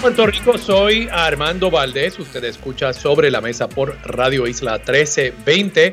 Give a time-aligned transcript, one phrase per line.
[0.00, 2.18] Puerto Rico soy Armando Valdés.
[2.18, 5.92] Usted escucha Sobre la Mesa por Radio Isla 1320.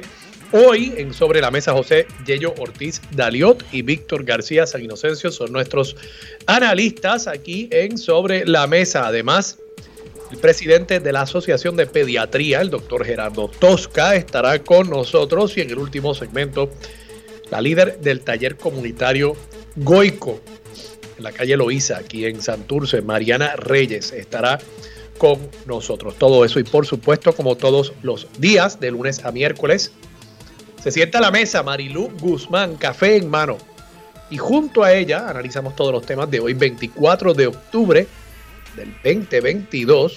[0.53, 5.51] Hoy en Sobre la Mesa José Yello Ortiz Daliot y Víctor García San Inocencio son
[5.51, 5.97] nuestros
[6.45, 9.07] analistas aquí en Sobre la Mesa.
[9.07, 9.59] Además,
[10.31, 15.61] el presidente de la Asociación de Pediatría, el doctor Gerardo Tosca, estará con nosotros y
[15.61, 16.71] en el último segmento,
[17.51, 19.35] la líder del taller comunitario
[19.75, 20.41] Goico,
[21.17, 24.59] en la calle Loíza, aquí en Santurce, Mariana Reyes, estará
[25.17, 26.15] con nosotros.
[26.17, 29.91] Todo eso y por supuesto, como todos los días, de lunes a miércoles,
[30.83, 33.57] se sienta a la mesa Marilú Guzmán, café en mano.
[34.29, 38.07] Y junto a ella analizamos todos los temas de hoy, 24 de octubre
[38.75, 40.15] del 2022.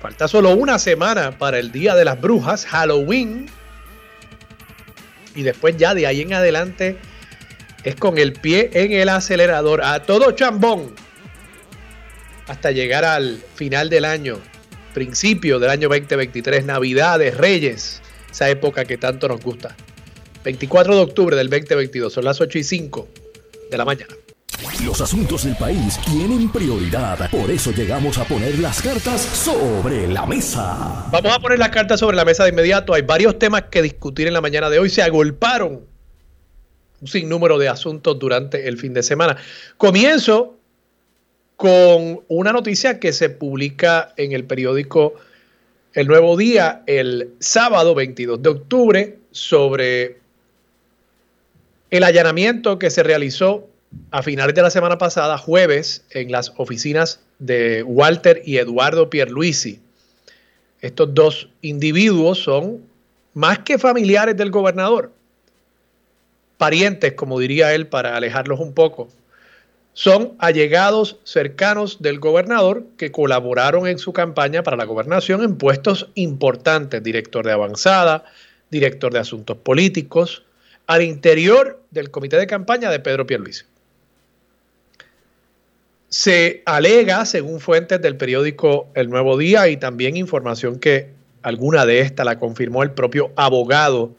[0.00, 3.46] Falta solo una semana para el Día de las Brujas, Halloween.
[5.34, 6.98] Y después ya de ahí en adelante
[7.84, 10.94] es con el pie en el acelerador a todo chambón
[12.48, 14.38] hasta llegar al final del año,
[14.94, 19.76] principio del año 2023, Navidades, Reyes, esa época que tanto nos gusta.
[20.44, 23.08] 24 de octubre del 2022, son las 8 y 5
[23.70, 24.14] de la mañana.
[24.84, 30.24] Los asuntos del país tienen prioridad, por eso llegamos a poner las cartas sobre la
[30.24, 31.06] mesa.
[31.12, 32.94] Vamos a poner las cartas sobre la mesa de inmediato.
[32.94, 34.88] Hay varios temas que discutir en la mañana de hoy.
[34.88, 35.87] Se agolparon
[37.00, 39.36] un sinnúmero de asuntos durante el fin de semana.
[39.76, 40.56] Comienzo
[41.56, 45.14] con una noticia que se publica en el periódico
[45.92, 50.18] El Nuevo Día el sábado 22 de octubre sobre
[51.90, 53.68] el allanamiento que se realizó
[54.10, 59.80] a finales de la semana pasada, jueves, en las oficinas de Walter y Eduardo Pierluisi.
[60.80, 62.82] Estos dos individuos son
[63.34, 65.12] más que familiares del gobernador
[66.58, 69.08] parientes, como diría él, para alejarlos un poco,
[69.94, 76.08] son allegados cercanos del gobernador que colaboraron en su campaña para la gobernación en puestos
[76.14, 78.24] importantes, director de avanzada,
[78.70, 80.44] director de asuntos políticos,
[80.86, 83.64] al interior del comité de campaña de Pedro Pierluisi.
[86.10, 91.10] Se alega, según fuentes del periódico El Nuevo Día y también información que
[91.42, 94.14] alguna de estas la confirmó el propio abogado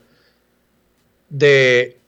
[1.29, 1.98] de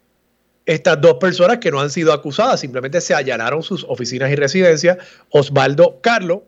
[0.65, 4.97] estas dos personas que no han sido acusadas, simplemente se allanaron sus oficinas y residencias.
[5.29, 6.45] Osvaldo Carlo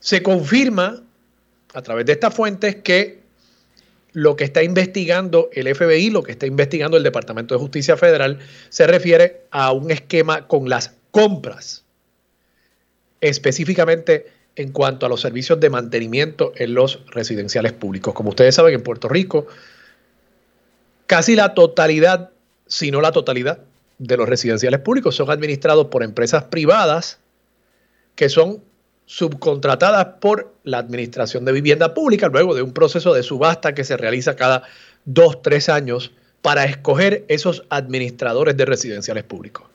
[0.00, 1.02] se confirma
[1.74, 3.22] a través de estas fuentes que
[4.12, 8.38] lo que está investigando el FBI, lo que está investigando el Departamento de Justicia Federal,
[8.68, 11.84] se refiere a un esquema con las compras,
[13.20, 14.26] específicamente
[14.56, 18.12] en cuanto a los servicios de mantenimiento en los residenciales públicos.
[18.12, 19.46] Como ustedes saben, en Puerto Rico,
[21.06, 22.30] casi la totalidad
[22.72, 23.58] si no la totalidad,
[23.98, 27.18] de los residenciales públicos son administrados por empresas privadas
[28.16, 28.62] que son
[29.04, 33.96] subcontratadas por la Administración de Vivienda Pública luego de un proceso de subasta que se
[33.96, 34.62] realiza cada
[35.04, 39.66] dos, tres años para escoger esos administradores de residenciales públicos.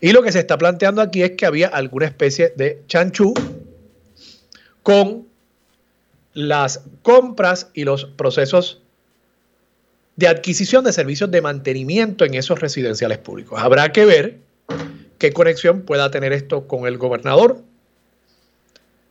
[0.00, 3.34] Y lo que se está planteando aquí es que había alguna especie de chanchú
[4.82, 5.26] con
[6.32, 8.80] las compras y los procesos
[10.20, 13.58] de adquisición de servicios de mantenimiento en esos residenciales públicos.
[13.58, 14.36] Habrá que ver
[15.16, 17.62] qué conexión pueda tener esto con el gobernador.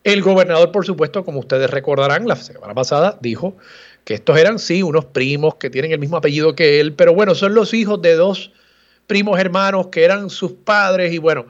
[0.04, 3.58] El gobernador, por supuesto, como ustedes recordarán, la semana pasada dijo
[4.06, 7.34] que estos eran, sí, unos primos que tienen el mismo apellido que él, pero bueno,
[7.34, 8.52] son los hijos de dos
[9.08, 11.48] primos hermanos que eran sus padres y bueno,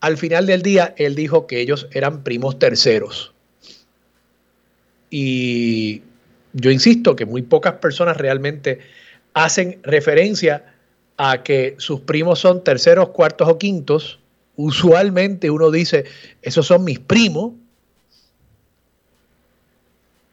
[0.00, 3.34] al final del día él dijo que ellos eran primos terceros.
[5.10, 6.00] Y
[6.56, 8.80] yo insisto que muy pocas personas realmente
[9.34, 10.64] hacen referencia
[11.18, 14.18] a que sus primos son terceros, cuartos o quintos.
[14.56, 16.06] Usualmente uno dice,
[16.40, 17.52] esos son mis primos.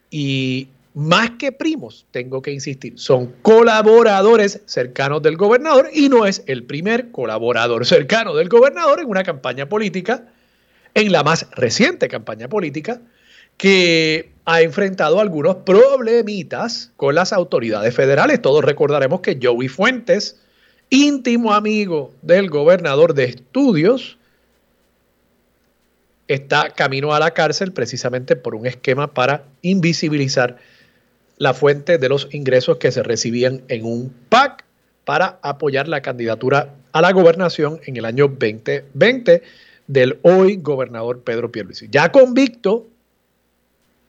[0.10, 6.44] Y más que primos, tengo que insistir, son colaboradores cercanos del gobernador y no es
[6.46, 10.28] el primer colaborador cercano del gobernador en una campaña política,
[10.94, 13.02] en la más reciente campaña política,
[13.58, 18.42] que ha enfrentado algunos problemitas con las autoridades federales.
[18.42, 20.40] Todos recordaremos que Joey Fuentes,
[20.90, 24.18] íntimo amigo del gobernador de estudios,
[26.28, 30.58] está camino a la cárcel precisamente por un esquema para invisibilizar
[31.38, 34.66] la fuente de los ingresos que se recibían en un PAC
[35.06, 39.42] para apoyar la candidatura a la gobernación en el año 2020
[39.88, 41.88] del hoy gobernador Pedro Pierluisi.
[41.92, 42.88] Ya convicto,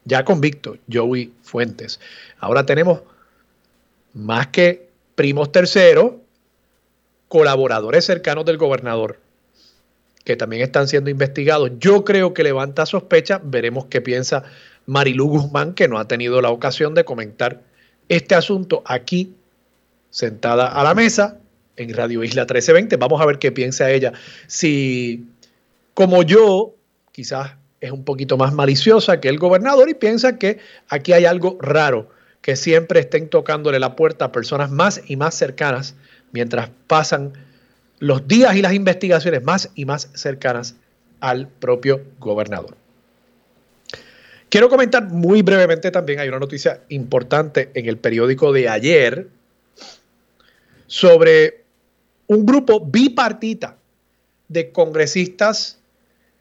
[0.05, 1.99] ya convicto Joey Fuentes.
[2.39, 3.01] Ahora tenemos
[4.13, 6.13] más que primos terceros,
[7.27, 9.19] colaboradores cercanos del gobernador
[10.25, 11.71] que también están siendo investigados.
[11.79, 13.39] Yo creo que levanta sospecha.
[13.43, 14.43] Veremos qué piensa
[14.87, 17.61] Marilú Guzmán, que no ha tenido la ocasión de comentar
[18.09, 19.35] este asunto aquí,
[20.09, 21.37] sentada a la mesa
[21.77, 22.97] en Radio Isla 1320.
[22.97, 24.13] Vamos a ver qué piensa ella.
[24.47, 25.27] Si,
[25.93, 26.73] como yo,
[27.11, 27.51] quizás
[27.85, 30.59] es un poquito más maliciosa que el gobernador y piensa que
[30.89, 32.09] aquí hay algo raro,
[32.41, 35.95] que siempre estén tocándole la puerta a personas más y más cercanas
[36.31, 37.33] mientras pasan
[37.99, 40.75] los días y las investigaciones más y más cercanas
[41.19, 42.75] al propio gobernador.
[44.49, 49.27] Quiero comentar muy brevemente también, hay una noticia importante en el periódico de ayer
[50.87, 51.63] sobre
[52.27, 53.77] un grupo bipartita
[54.47, 55.79] de congresistas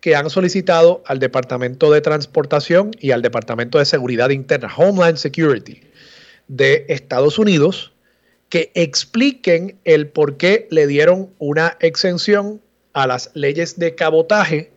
[0.05, 5.81] que han solicitado al Departamento de Transportación y al Departamento de Seguridad Interna, Homeland Security,
[6.47, 7.95] de Estados Unidos,
[8.51, 12.61] que expliquen el por qué le dieron una exención
[12.93, 14.73] a las leyes de cabotaje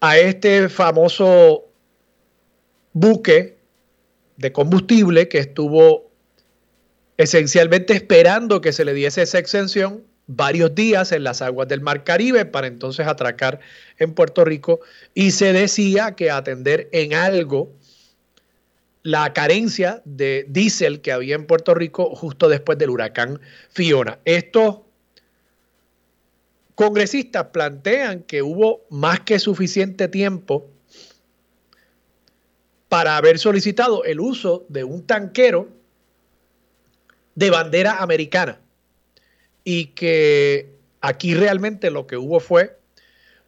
[0.00, 1.64] a este famoso
[2.92, 3.56] buque
[4.36, 6.08] de combustible que estuvo
[7.16, 12.04] esencialmente esperando que se le diese esa exención varios días en las aguas del Mar
[12.04, 13.60] Caribe para entonces atracar
[13.98, 14.80] en Puerto Rico
[15.14, 17.72] y se decía que atender en algo
[19.02, 23.40] la carencia de diésel que había en Puerto Rico justo después del huracán
[23.70, 24.18] Fiona.
[24.24, 24.78] Estos
[26.74, 30.68] congresistas plantean que hubo más que suficiente tiempo
[32.88, 35.68] para haber solicitado el uso de un tanquero
[37.36, 38.60] de bandera americana
[39.68, 40.70] y que
[41.00, 42.78] aquí realmente lo que hubo fue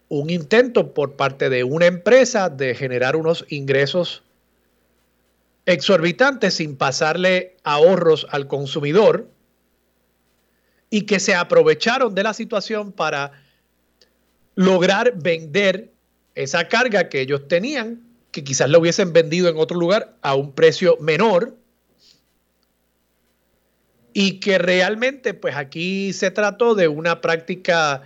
[0.08, 4.24] un intento por parte de una empresa de generar unos ingresos
[5.64, 9.28] exorbitantes sin pasarle ahorros al consumidor
[10.90, 13.30] y que se aprovecharon de la situación para
[14.56, 15.92] lograr vender
[16.34, 20.50] esa carga que ellos tenían, que quizás la hubiesen vendido en otro lugar a un
[20.50, 21.57] precio menor
[24.20, 28.02] y que realmente pues aquí se trató de una práctica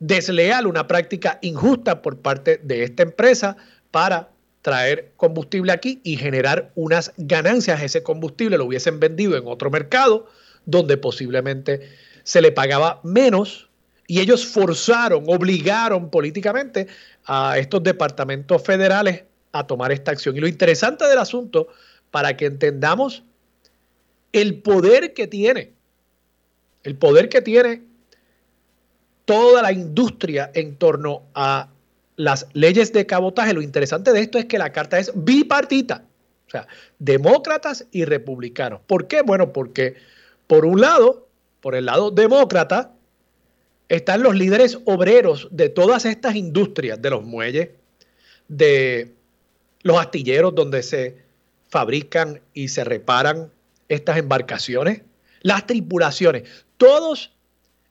[0.00, 3.56] desleal, una práctica injusta por parte de esta empresa
[3.90, 4.28] para
[4.60, 7.82] traer combustible aquí y generar unas ganancias.
[7.82, 10.28] Ese combustible lo hubiesen vendido en otro mercado
[10.66, 11.88] donde posiblemente
[12.22, 13.70] se le pagaba menos
[14.08, 16.86] y ellos forzaron, obligaron políticamente
[17.24, 20.36] a estos departamentos federales a tomar esta acción.
[20.36, 21.68] Y lo interesante del asunto,
[22.10, 23.24] para que entendamos
[24.32, 25.72] el poder que tiene,
[26.82, 27.82] el poder que tiene
[29.24, 31.68] toda la industria en torno a
[32.16, 36.04] las leyes de cabotaje, lo interesante de esto es que la carta es bipartita,
[36.46, 36.66] o sea,
[36.98, 38.80] demócratas y republicanos.
[38.86, 39.22] ¿Por qué?
[39.22, 39.94] Bueno, porque
[40.46, 41.28] por un lado,
[41.60, 42.92] por el lado demócrata,
[43.88, 47.70] están los líderes obreros de todas estas industrias, de los muelles,
[48.48, 49.12] de
[49.82, 51.16] los astilleros donde se
[51.68, 53.50] fabrican y se reparan
[53.90, 55.02] estas embarcaciones,
[55.42, 56.44] las tripulaciones,
[56.78, 57.32] todos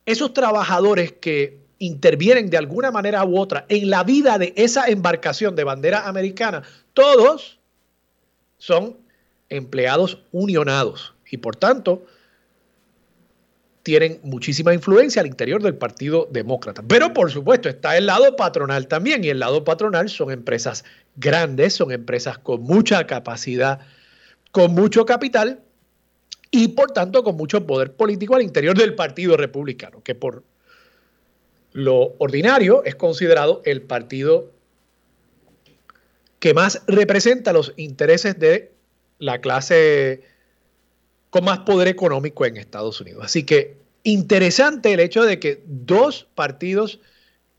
[0.05, 5.55] esos trabajadores que intervienen de alguna manera u otra en la vida de esa embarcación
[5.55, 6.63] de bandera americana,
[6.93, 7.59] todos
[8.57, 8.97] son
[9.49, 12.05] empleados unionados y por tanto
[13.83, 16.83] tienen muchísima influencia al interior del Partido Demócrata.
[16.87, 21.73] Pero por supuesto está el lado patronal también y el lado patronal son empresas grandes,
[21.73, 23.79] son empresas con mucha capacidad,
[24.51, 25.61] con mucho capital
[26.51, 30.43] y por tanto con mucho poder político al interior del Partido Republicano, que por
[31.71, 34.51] lo ordinario es considerado el partido
[36.39, 38.71] que más representa los intereses de
[39.19, 40.23] la clase
[41.29, 43.23] con más poder económico en Estados Unidos.
[43.23, 46.99] Así que interesante el hecho de que dos partidos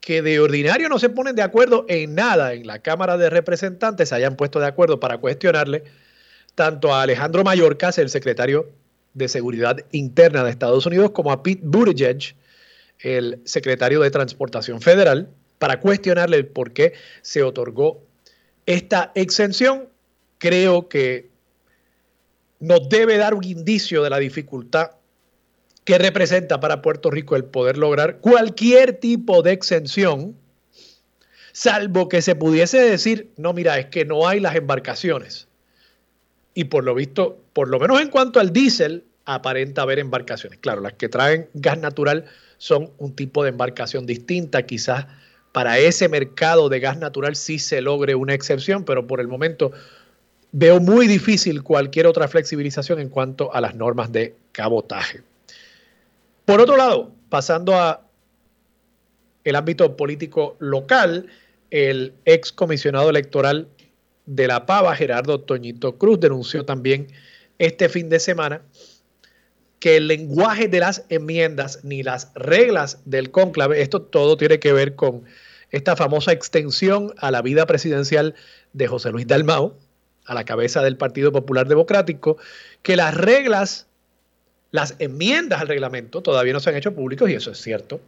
[0.00, 4.08] que de ordinario no se ponen de acuerdo en nada en la Cámara de Representantes
[4.08, 5.84] se hayan puesto de acuerdo para cuestionarle
[6.54, 8.70] tanto a Alejandro Mayorkas, el secretario
[9.14, 12.34] de Seguridad Interna de Estados Unidos, como a Pete Buttigieg,
[13.00, 18.02] el secretario de Transportación Federal para cuestionarle el por qué se otorgó
[18.66, 19.88] esta exención.
[20.38, 21.28] Creo que
[22.60, 24.92] nos debe dar un indicio de la dificultad
[25.84, 30.36] que representa para Puerto Rico el poder lograr cualquier tipo de exención
[31.52, 35.48] salvo que se pudiese decir, no, mira, es que no hay las embarcaciones.
[36.54, 40.58] Y por lo visto, por lo menos en cuanto al diésel, aparenta haber embarcaciones.
[40.58, 42.24] Claro, las que traen gas natural
[42.58, 45.06] son un tipo de embarcación distinta, quizás
[45.52, 49.72] para ese mercado de gas natural sí se logre una excepción, pero por el momento
[50.52, 55.22] veo muy difícil cualquier otra flexibilización en cuanto a las normas de cabotaje.
[56.44, 58.02] Por otro lado, pasando a
[59.44, 61.26] el ámbito político local,
[61.70, 63.68] el ex comisionado electoral
[64.26, 67.08] de la Pava, Gerardo Toñito Cruz, denunció también
[67.60, 68.62] este fin de semana
[69.78, 74.72] que el lenguaje de las enmiendas ni las reglas del cónclave, esto todo tiene que
[74.72, 75.24] ver con
[75.70, 78.34] esta famosa extensión a la vida presidencial
[78.72, 79.76] de José Luis Dalmao,
[80.24, 82.38] a la cabeza del Partido Popular Democrático,
[82.82, 83.86] que las reglas,
[84.70, 88.00] las enmiendas al reglamento todavía no se han hecho públicos, y eso es cierto,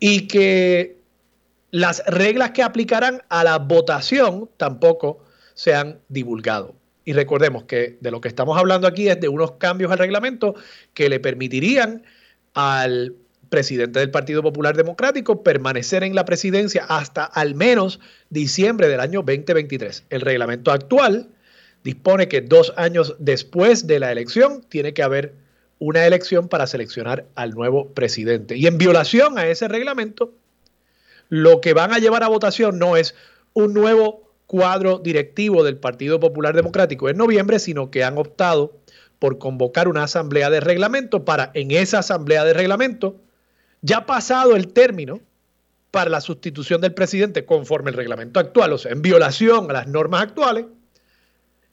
[0.00, 0.96] y que
[1.70, 5.22] las reglas que aplicarán a la votación tampoco
[5.54, 6.74] se han divulgado.
[7.04, 10.54] Y recordemos que de lo que estamos hablando aquí es de unos cambios al reglamento
[10.94, 12.02] que le permitirían
[12.54, 13.14] al
[13.50, 19.20] presidente del Partido Popular Democrático permanecer en la presidencia hasta al menos diciembre del año
[19.20, 20.04] 2023.
[20.10, 21.28] El reglamento actual
[21.84, 25.34] dispone que dos años después de la elección tiene que haber
[25.78, 28.56] una elección para seleccionar al nuevo presidente.
[28.56, 30.32] Y en violación a ese reglamento,
[31.28, 33.14] lo que van a llevar a votación no es
[33.52, 38.78] un nuevo cuadro directivo del Partido Popular Democrático en noviembre, sino que han optado
[39.18, 43.16] por convocar una asamblea de reglamento para en esa asamblea de reglamento,
[43.80, 45.20] ya pasado el término
[45.90, 49.86] para la sustitución del presidente conforme el reglamento actual, o sea, en violación a las
[49.86, 50.66] normas actuales,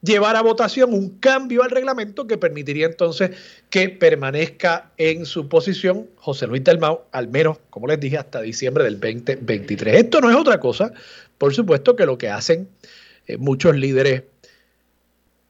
[0.02, 3.30] llevar a votación un cambio al reglamento que permitiría entonces
[3.70, 8.84] que permanezca en su posición José Luis Dalmau, al menos, como les dije, hasta diciembre
[8.84, 9.96] del 2023.
[9.96, 10.92] Esto no es otra cosa,
[11.38, 12.68] por supuesto, que lo que hacen
[13.26, 14.24] eh, muchos líderes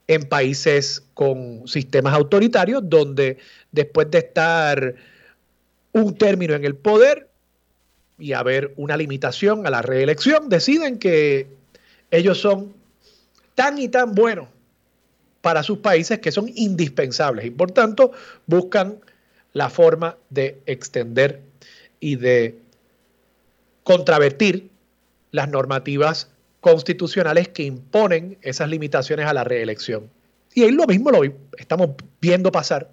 [0.07, 3.39] en países con sistemas autoritarios, donde
[3.71, 4.95] después de estar
[5.93, 7.29] un término en el poder
[8.19, 11.47] y haber una limitación a la reelección, deciden que
[12.11, 12.82] ellos son
[13.55, 14.49] tan y tan buenos
[15.41, 18.13] para sus países que son indispensables y por tanto
[18.47, 18.99] buscan
[19.53, 21.41] la forma de extender
[22.01, 22.57] y de
[23.83, 24.71] contravertir
[25.31, 26.29] las normativas
[26.61, 30.09] constitucionales que imponen esas limitaciones a la reelección.
[30.55, 31.23] Y ahí lo mismo lo
[31.59, 31.91] estamos
[32.21, 32.91] viendo pasar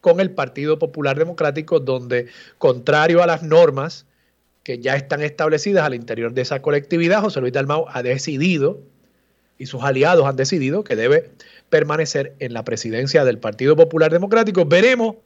[0.00, 2.26] con el Partido Popular Democrático, donde,
[2.58, 4.06] contrario a las normas
[4.62, 8.80] que ya están establecidas al interior de esa colectividad, José Luis Dalmau ha decidido
[9.58, 11.30] y sus aliados han decidido que debe
[11.68, 14.64] permanecer en la presidencia del Partido Popular Democrático.
[14.64, 15.16] Veremos.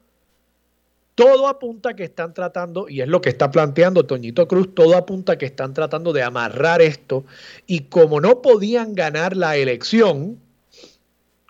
[1.15, 5.37] Todo apunta que están tratando, y es lo que está planteando Toñito Cruz, todo apunta
[5.37, 7.25] que están tratando de amarrar esto.
[7.67, 10.39] Y como no podían ganar la elección,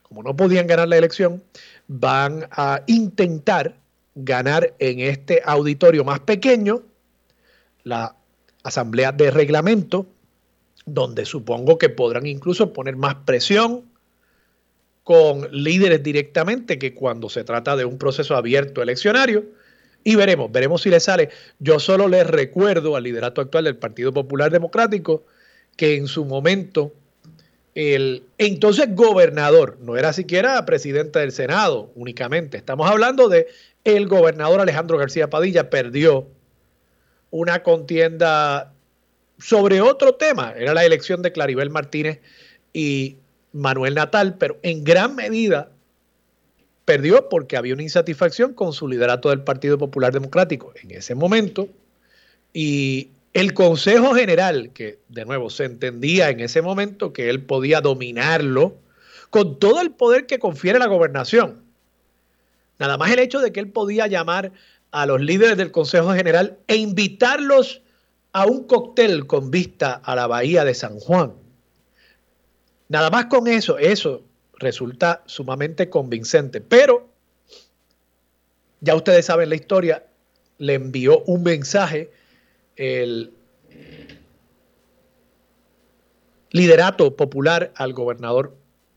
[0.02, 1.44] como no podían ganar la elección,
[1.86, 3.76] van a intentar
[4.16, 6.82] ganar en este auditorio más pequeño,
[7.84, 8.16] la
[8.64, 10.06] asamblea de reglamento,
[10.86, 13.84] donde supongo que podrán incluso poner más presión
[15.04, 19.44] con líderes directamente que cuando se trata de un proceso abierto eleccionario.
[20.04, 21.30] Y veremos, veremos si le sale.
[21.58, 25.24] Yo solo les recuerdo al liderato actual del Partido Popular Democrático
[25.76, 26.92] que en su momento
[27.74, 33.46] el entonces gobernador, no era siquiera presidente del Senado únicamente, estamos hablando de
[33.84, 36.26] el gobernador Alejandro García Padilla perdió
[37.30, 38.72] una contienda
[39.40, 42.20] sobre otro tema, era la elección de Claribel Martínez
[42.72, 43.16] y
[43.52, 45.70] Manuel Natal, pero en gran medida
[46.84, 51.68] perdió porque había una insatisfacción con su liderato del Partido Popular Democrático en ese momento
[52.52, 57.80] y el Consejo General, que de nuevo se entendía en ese momento que él podía
[57.80, 58.76] dominarlo
[59.30, 61.62] con todo el poder que confiere la gobernación.
[62.78, 64.52] Nada más el hecho de que él podía llamar
[64.90, 67.82] a los líderes del Consejo General e invitarlos
[68.32, 71.32] a un cóctel con vista a la bahía de San Juan.
[72.88, 74.22] Nada más con eso, eso
[74.54, 76.60] resulta sumamente convincente.
[76.60, 77.08] Pero,
[78.80, 80.06] ya ustedes saben la historia,
[80.58, 82.10] le envió un mensaje
[82.76, 83.32] el
[86.50, 88.56] liderato popular al gobernador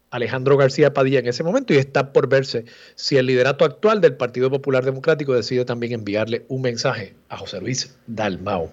[0.10, 4.16] Alejandro García Padilla en ese momento y está por verse si el liderato actual del
[4.16, 8.72] Partido Popular Democrático decide también enviarle un mensaje a José Luis Dalmao.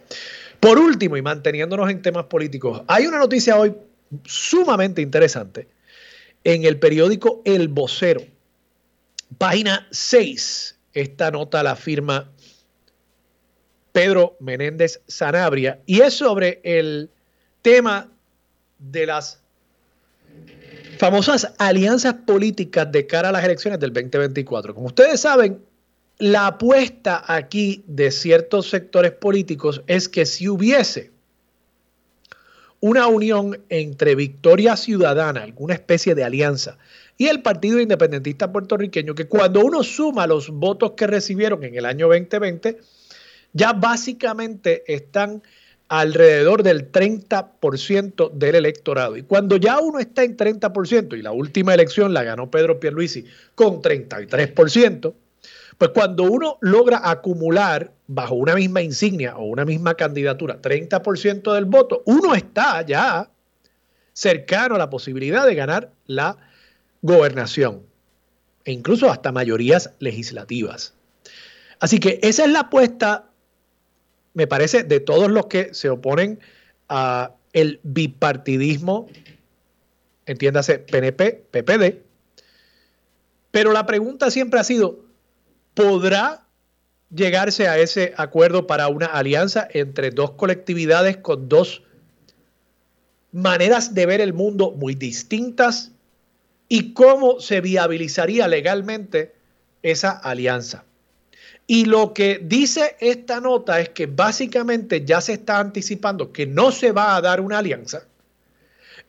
[0.61, 3.75] Por último, y manteniéndonos en temas políticos, hay una noticia hoy
[4.25, 5.69] sumamente interesante
[6.45, 8.23] en el periódico El Vocero.
[9.39, 10.77] Página 6.
[10.93, 12.31] Esta nota la firma
[13.93, 17.11] Pedro Menéndez Sanabria y es sobre el
[17.63, 18.09] tema
[18.79, 19.43] de las
[20.99, 24.75] famosas alianzas políticas de cara a las elecciones del 2024.
[24.75, 25.65] Como ustedes saben,
[26.21, 31.11] la apuesta aquí de ciertos sectores políticos es que si hubiese
[32.81, 36.79] una unión entre Victoria Ciudadana, alguna especie de alianza,
[37.17, 41.87] y el Partido Independentista Puertorriqueño, que cuando uno suma los votos que recibieron en el
[41.87, 42.79] año 2020,
[43.53, 45.43] ya básicamente están
[45.89, 49.17] alrededor del 30% del electorado.
[49.17, 53.25] Y cuando ya uno está en 30%, y la última elección la ganó Pedro Pierluisi
[53.55, 55.15] con 33%,
[55.81, 61.65] pues cuando uno logra acumular bajo una misma insignia o una misma candidatura 30% del
[61.65, 63.31] voto, uno está ya
[64.13, 66.37] cercano a la posibilidad de ganar la
[67.01, 67.83] gobernación
[68.65, 70.93] e incluso hasta mayorías legislativas.
[71.79, 73.31] Así que esa es la apuesta
[74.35, 76.41] me parece, de todos los que se oponen
[76.89, 79.09] a el bipartidismo,
[80.27, 82.03] entiéndase PNP, PPD.
[83.51, 85.05] Pero la pregunta siempre ha sido,
[85.81, 86.47] ¿podrá
[87.15, 91.83] llegarse a ese acuerdo para una alianza entre dos colectividades con dos
[93.33, 95.93] maneras de ver el mundo muy distintas?
[96.69, 99.35] ¿Y cómo se viabilizaría legalmente
[99.83, 100.85] esa alianza?
[101.67, 106.73] Y lo que dice esta nota es que básicamente ya se está anticipando que no
[106.73, 108.07] se va a dar una alianza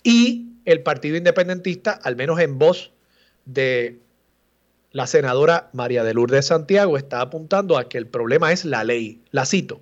[0.03, 2.91] y el Partido Independentista, al menos en voz
[3.45, 3.99] de
[4.91, 9.21] la senadora María de Lourdes Santiago, está apuntando a que el problema es la ley.
[9.31, 9.81] La cito.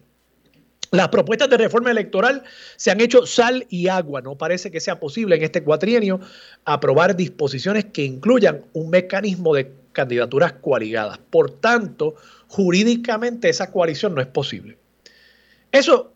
[0.91, 2.43] Las propuestas de reforma electoral
[2.75, 4.21] se han hecho sal y agua.
[4.21, 6.19] No parece que sea posible en este cuatrienio
[6.65, 11.19] aprobar disposiciones que incluyan un mecanismo de candidaturas coaligadas.
[11.29, 12.15] Por tanto,
[12.47, 14.77] jurídicamente esa coalición no es posible.
[15.71, 16.11] Eso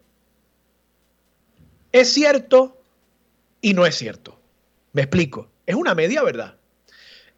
[1.91, 2.81] es cierto
[3.62, 4.39] y no es cierto.
[4.93, 5.50] Me explico.
[5.67, 6.55] Es una media verdad.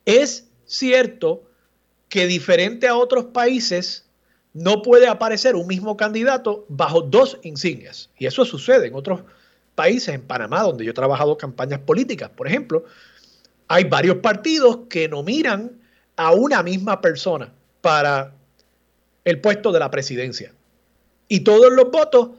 [0.05, 1.43] Es cierto
[2.10, 4.06] que diferente a otros países
[4.54, 8.10] no puede aparecer un mismo candidato bajo dos insignias.
[8.17, 9.21] Y eso sucede en otros
[9.75, 12.86] países, en Panamá, donde yo he trabajado campañas políticas, por ejemplo,
[13.67, 15.82] hay varios partidos que nominan
[16.15, 17.51] a una misma persona
[17.82, 18.34] para
[19.25, 20.54] el puesto de la presidencia.
[21.28, 22.30] Y todos los votos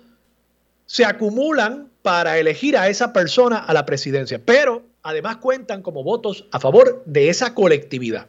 [0.87, 6.47] se acumulan para elegir a esa persona a la presidencia, pero además cuentan como votos
[6.51, 8.27] a favor de esa colectividad.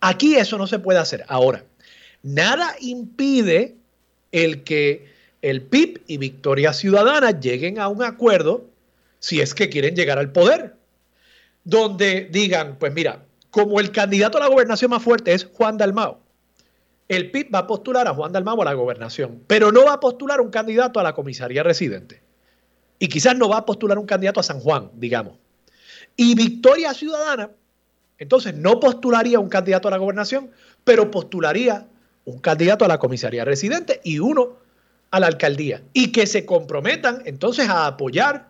[0.00, 1.24] Aquí eso no se puede hacer.
[1.26, 1.64] Ahora,
[2.22, 3.74] nada impide
[4.30, 5.10] el que
[5.42, 8.64] el PIB y Victoria Ciudadana lleguen a un acuerdo
[9.18, 10.76] si es que quieren llegar al poder,
[11.64, 16.20] donde digan, pues mira, como el candidato a la gobernación más fuerte es Juan Dalmao,
[17.08, 20.00] el PIB va a postular a Juan Dalmau a la gobernación, pero no va a
[20.00, 22.22] postular un candidato a la comisaría residente.
[23.00, 25.41] Y quizás no va a postular un candidato a San Juan, digamos.
[26.16, 27.50] Y Victoria Ciudadana,
[28.18, 30.50] entonces no postularía un candidato a la gobernación,
[30.84, 31.86] pero postularía
[32.24, 34.56] un candidato a la comisaría residente y uno
[35.10, 35.82] a la alcaldía.
[35.92, 38.48] Y que se comprometan entonces a apoyar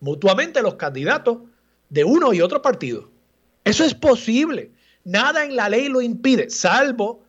[0.00, 1.38] mutuamente los candidatos
[1.88, 3.10] de uno y otro partido.
[3.64, 4.70] Eso es posible.
[5.04, 7.22] Nada en la ley lo impide, salvo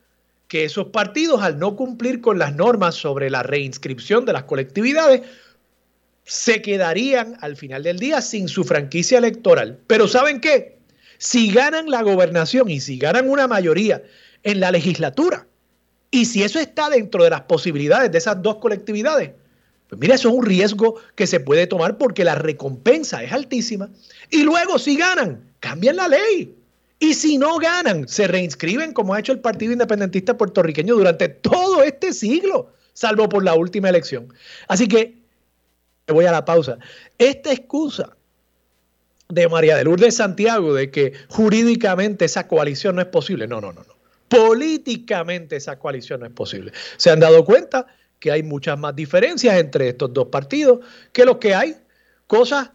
[0.48, 5.22] que esos partidos, al no cumplir con las normas sobre la reinscripción de las colectividades,
[6.26, 9.80] se quedarían al final del día sin su franquicia electoral.
[9.88, 10.78] Pero ¿saben qué?
[11.18, 14.04] Si ganan la gobernación y si ganan una mayoría
[14.44, 15.48] en la legislatura,
[16.12, 19.32] y si eso está dentro de las posibilidades de esas dos colectividades,
[19.88, 23.90] pues mira, eso es un riesgo que se puede tomar porque la recompensa es altísima.
[24.30, 26.56] Y luego si ganan, cambian la ley.
[27.00, 31.84] Y si no ganan, se reinscriben como ha hecho el Partido Independentista puertorriqueño durante todo
[31.84, 34.32] este siglo, salvo por la última elección.
[34.68, 35.23] Así que,
[36.08, 36.78] voy a la pausa.
[37.18, 38.16] Esta excusa
[39.30, 43.72] de María de Lourdes Santiago de que jurídicamente esa coalición no es posible, no, no,
[43.72, 43.94] no, no.
[44.28, 46.72] Políticamente esa coalición no es posible.
[46.98, 47.86] Se han dado cuenta
[48.20, 50.80] que hay muchas más diferencias entre estos dos partidos
[51.12, 51.78] que lo que hay
[52.28, 52.72] cosas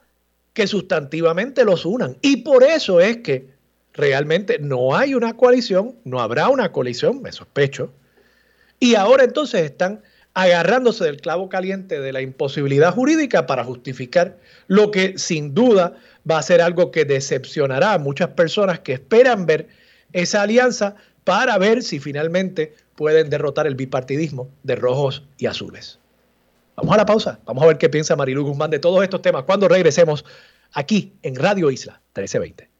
[0.52, 2.16] que sustantivamente los unan.
[2.22, 3.48] Y por eso es que
[3.92, 7.92] realmente no hay una coalición, no habrá una coalición, me sospecho.
[8.80, 10.02] Y ahora entonces están
[10.34, 15.96] agarrándose del clavo caliente de la imposibilidad jurídica para justificar lo que sin duda
[16.28, 19.68] va a ser algo que decepcionará a muchas personas que esperan ver
[20.12, 25.98] esa alianza para ver si finalmente pueden derrotar el bipartidismo de rojos y azules.
[26.76, 29.42] Vamos a la pausa, vamos a ver qué piensa Marilu Guzmán de todos estos temas
[29.44, 30.24] cuando regresemos
[30.72, 32.77] aquí en Radio Isla 1320.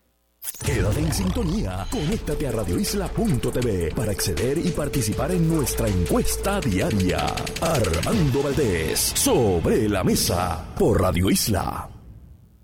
[0.65, 7.27] Quédate en sintonía, conéctate a radioisla.tv para acceder y participar en nuestra encuesta diaria.
[7.61, 11.89] Armando Valdés, sobre la mesa, por Radio Isla.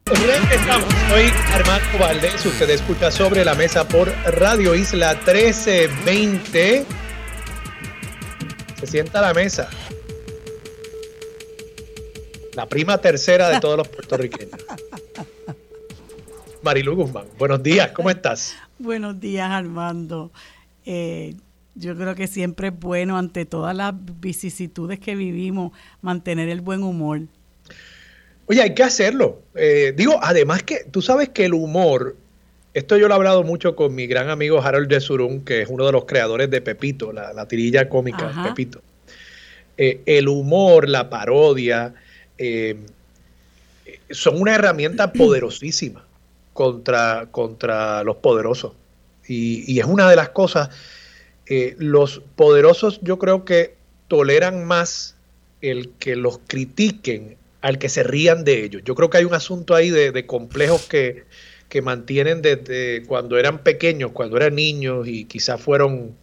[0.07, 0.88] Estamos.
[1.09, 6.85] Soy Armando Valdés, usted escucha sobre la mesa por Radio Isla 1320.
[8.81, 9.70] Se sienta a la mesa.
[12.53, 14.61] La prima tercera de todos los puertorriqueños.
[16.64, 18.57] Marilu Guzmán, buenos días, ¿cómo estás?
[18.79, 20.33] Buenos días, Armando.
[20.87, 21.35] Eh,
[21.74, 26.83] yo creo que siempre es bueno, ante todas las vicisitudes que vivimos, mantener el buen
[26.83, 27.20] humor.
[28.46, 29.42] Oye, hay que hacerlo.
[29.55, 32.16] Eh, digo, además que tú sabes que el humor,
[32.72, 35.68] esto yo lo he hablado mucho con mi gran amigo Harold de Surún, que es
[35.68, 38.81] uno de los creadores de Pepito, la, tirilla cómica Pepito.
[39.77, 41.92] Eh, el humor, la parodia,
[44.11, 46.05] son una herramienta poderosísima
[46.55, 48.73] contra, contra los poderosos.
[49.27, 50.71] Y, es una de las cosas,
[51.47, 53.75] eh, los poderosos yo creo que
[54.09, 55.17] toleran más
[55.61, 58.83] el que los critiquen al que se rían de ellos.
[58.85, 61.25] Yo creo que hay un asunto ahí de, complejos que,
[61.69, 66.14] que, mantienen desde cuando eran pequeños, cuando eran niños y quizás fueron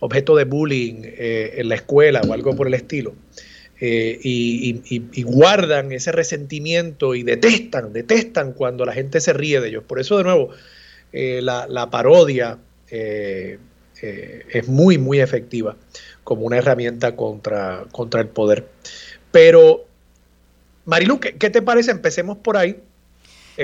[0.00, 3.14] objeto de bullying eh, en la escuela o algo por el estilo.
[3.80, 9.84] Eh, y, guardan ese resentimiento y detestan, detestan cuando la gente se ríe de ellos.
[9.84, 10.50] Por eso, de nuevo,
[11.12, 12.58] eh, la, parodia
[12.90, 13.58] eh,
[14.00, 15.76] es muy, muy efectiva
[16.24, 18.66] como una herramienta contra, contra el poder.
[19.30, 19.84] Pero,
[20.84, 21.92] Marilu, ¿qué, te parece?
[21.92, 22.80] Empecemos por ahí.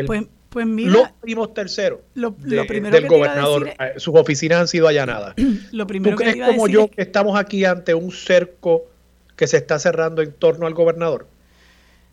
[0.06, 5.34] pues, pues mira, los primos terceros lo, del gobernador, sus oficinas han sido allanadas.
[5.72, 8.93] Lo primero ¿Tú crees como yo que estamos aquí ante un cerco
[9.36, 11.28] que se está cerrando en torno al gobernador?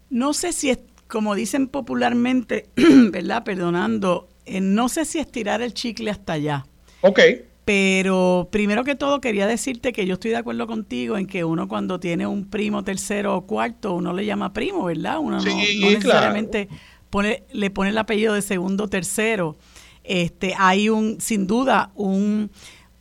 [0.09, 3.43] No sé si es, como dicen popularmente, ¿verdad?
[3.43, 6.65] Perdonando, eh, no sé si estirar el chicle hasta allá.
[7.01, 7.19] Ok.
[7.63, 11.67] Pero primero que todo quería decirte que yo estoy de acuerdo contigo en que uno
[11.67, 15.19] cuando tiene un primo tercero o cuarto, uno le llama primo, ¿verdad?
[15.19, 16.67] Uno no, necesariamente
[17.09, 19.57] pone, le pone el apellido de segundo o tercero.
[20.03, 22.49] Este, hay un, sin duda, un,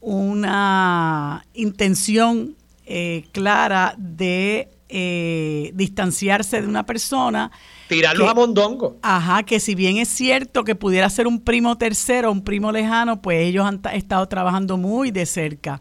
[0.01, 2.57] una intención
[2.93, 7.53] eh, clara de eh, distanciarse de una persona.
[7.87, 8.99] Tirarlo a mondongo.
[9.01, 13.23] Ajá, que si bien es cierto que pudiera ser un primo tercero, un primo lejano,
[13.23, 15.81] pues ellos han estado trabajando muy de cerca.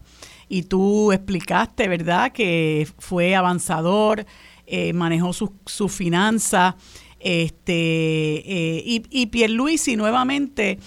[0.50, 4.28] Y tú explicaste, ¿verdad?, que fue avanzador,
[4.68, 6.76] eh, manejó su, su finanza,
[7.20, 8.44] este,
[8.86, 10.78] y, y Pierluisi nuevamente,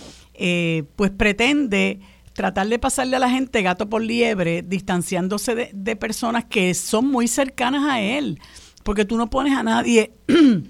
[0.95, 1.99] pues pretende
[2.33, 7.29] tratar de pasarle a la gente gato por liebre, distanciándose de, personas que son muy
[7.29, 8.41] cercanas a él,
[8.83, 10.13] porque tú no pones a nadie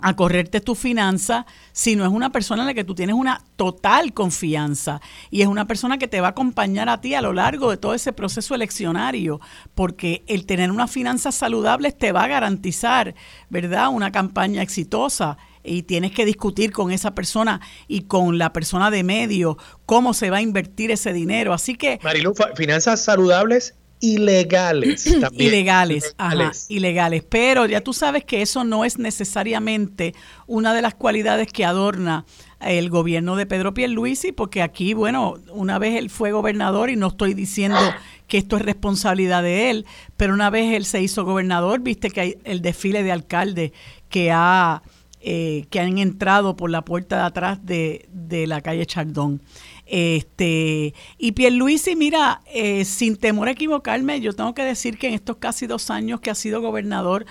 [0.00, 3.42] a correrte tu finanza si no es una persona en la que tú tienes una
[3.56, 5.00] total confianza.
[5.30, 7.76] Y es una persona que te va a acompañar a ti a lo largo de
[7.76, 9.40] todo ese proceso eleccionario,
[9.74, 13.14] porque el tener unas finanzas saludables te va a garantizar,
[13.48, 18.90] ¿verdad?, una campaña exitosa y tienes que discutir con esa persona y con la persona
[18.90, 21.52] de medio cómo se va a invertir ese dinero.
[21.52, 21.98] Así que...
[22.02, 25.48] Marilu, finanzas saludables ilegales también.
[25.48, 27.24] Ilegales, ajá, ilegales.
[27.28, 30.14] Pero ya tú sabes que eso no es necesariamente
[30.46, 32.24] una de las cualidades que adorna
[32.60, 37.08] el gobierno de Pedro Pierluisi, porque aquí, bueno, una vez él fue gobernador y no
[37.08, 37.78] estoy diciendo
[38.26, 42.20] que esto es responsabilidad de él, pero una vez él se hizo gobernador, viste que
[42.20, 43.72] hay el desfile de alcaldes
[44.08, 44.82] que ha
[45.20, 48.06] eh, que han entrado por la puerta de atrás de,
[48.46, 49.42] la calle Chardón.
[49.84, 55.14] Este, y Pierluisi, mira, eh, sin temor a equivocarme, yo tengo que decir que en
[55.14, 57.26] estos casi dos años que ha sido gobernador,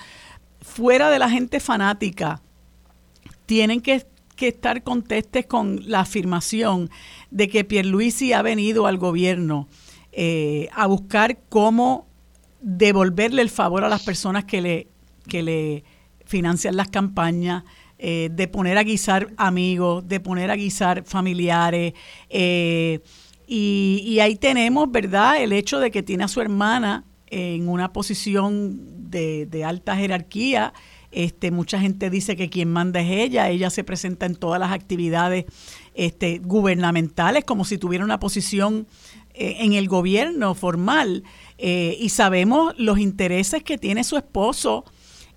[0.60, 2.42] fuera de la gente fanática,
[3.46, 4.06] tienen que,
[4.38, 6.90] estar contestes con la afirmación
[7.30, 9.66] de que Pierluisi ha venido al gobierno
[10.12, 12.06] eh, a buscar cómo
[12.60, 14.88] devolverle el favor a las personas que le,
[15.26, 15.84] que le
[16.28, 17.64] financian las campañas,
[18.00, 21.94] eh, de poner a guisar amigos, de poner a guisar familiares.
[22.30, 23.00] Eh,
[23.44, 29.10] y, ahí tenemos, ¿verdad?, el hecho de que tiene a su hermana en una posición
[29.10, 30.72] de, alta jerarquía.
[31.10, 34.70] Este, mucha gente dice que quien manda es ella, ella se presenta en todas las
[34.70, 35.46] actividades
[35.94, 38.86] este, gubernamentales como si tuviera una posición
[39.34, 41.24] eh, en el gobierno formal
[41.58, 44.84] y sabemos los intereses que tiene su esposo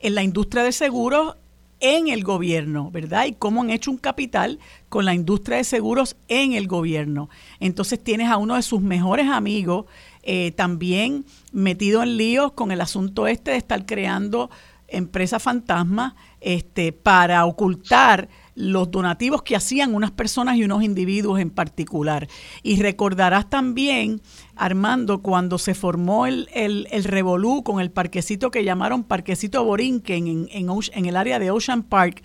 [0.02, 1.36] en la industria de seguros
[1.82, 3.26] en el gobierno, ¿verdad?
[3.26, 7.30] Y cómo han hecho un capital con la industria de seguros en el gobierno.
[7.60, 9.86] Entonces tienes a uno de sus mejores amigos
[10.24, 14.52] eh, también metido en líos con el asunto este de estar creando
[14.88, 21.50] empresas fantasmas este, para ocultar los donativos que hacían unas personas y unos individuos en
[21.50, 22.28] particular.
[22.64, 24.22] Y recordarás también,
[24.56, 30.28] Armando, cuando se formó el, el, el revolú con el parquecito que llamaron Parquecito Borinquen
[30.28, 32.24] en, en, en el área de Ocean Park,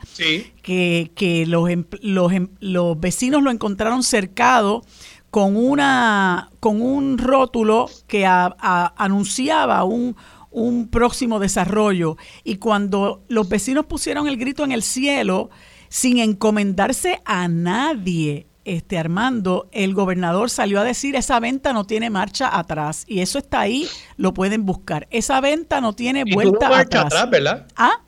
[0.63, 4.83] que, que los, em, los, em, los vecinos lo encontraron cercado
[5.31, 10.17] con, una, con un rótulo que anunciaba un,
[10.51, 12.17] un próximo desarrollo.
[12.43, 15.51] Y cuando los vecinos pusieron el grito en el cielo,
[15.89, 22.11] sin encomendarse a nadie, este Armando, el gobernador salió a decir esa venta no tiene
[22.11, 25.07] marcha atrás y eso está ahí, lo pueden buscar.
[25.11, 27.31] Esa venta no tiene vuelta marcha atrás.
[27.31, 27.67] ¿verdad?
[27.77, 28.01] ¿Ah?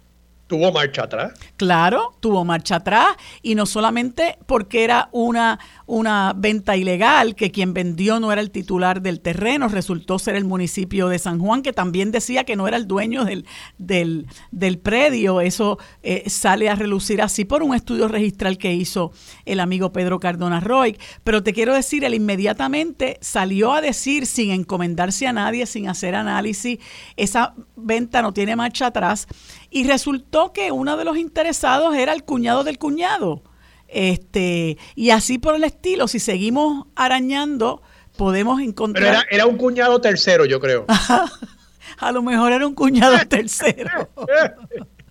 [0.48, 1.34] Tuvo marcha atrás.
[1.58, 3.08] Claro, tuvo marcha atrás
[3.42, 8.50] y no solamente porque era una, una venta ilegal, que quien vendió no era el
[8.50, 12.66] titular del terreno, resultó ser el municipio de San Juan, que también decía que no
[12.66, 13.44] era el dueño del,
[13.76, 15.42] del, del predio.
[15.42, 19.12] Eso eh, sale a relucir así por un estudio registral que hizo
[19.44, 20.96] el amigo Pedro Cardona Roy.
[21.24, 26.14] Pero te quiero decir, él inmediatamente salió a decir, sin encomendarse a nadie, sin hacer
[26.14, 26.78] análisis,
[27.18, 29.28] esa venta no tiene marcha atrás
[29.70, 33.42] y resultó que uno de los interesados era el cuñado del cuñado.
[33.88, 37.82] Este, y así por el estilo, si seguimos arañando,
[38.16, 39.24] podemos encontrar.
[39.28, 40.86] Pero era, un cuñado tercero, yo creo.
[41.98, 44.10] A lo mejor era un cuñado tercero.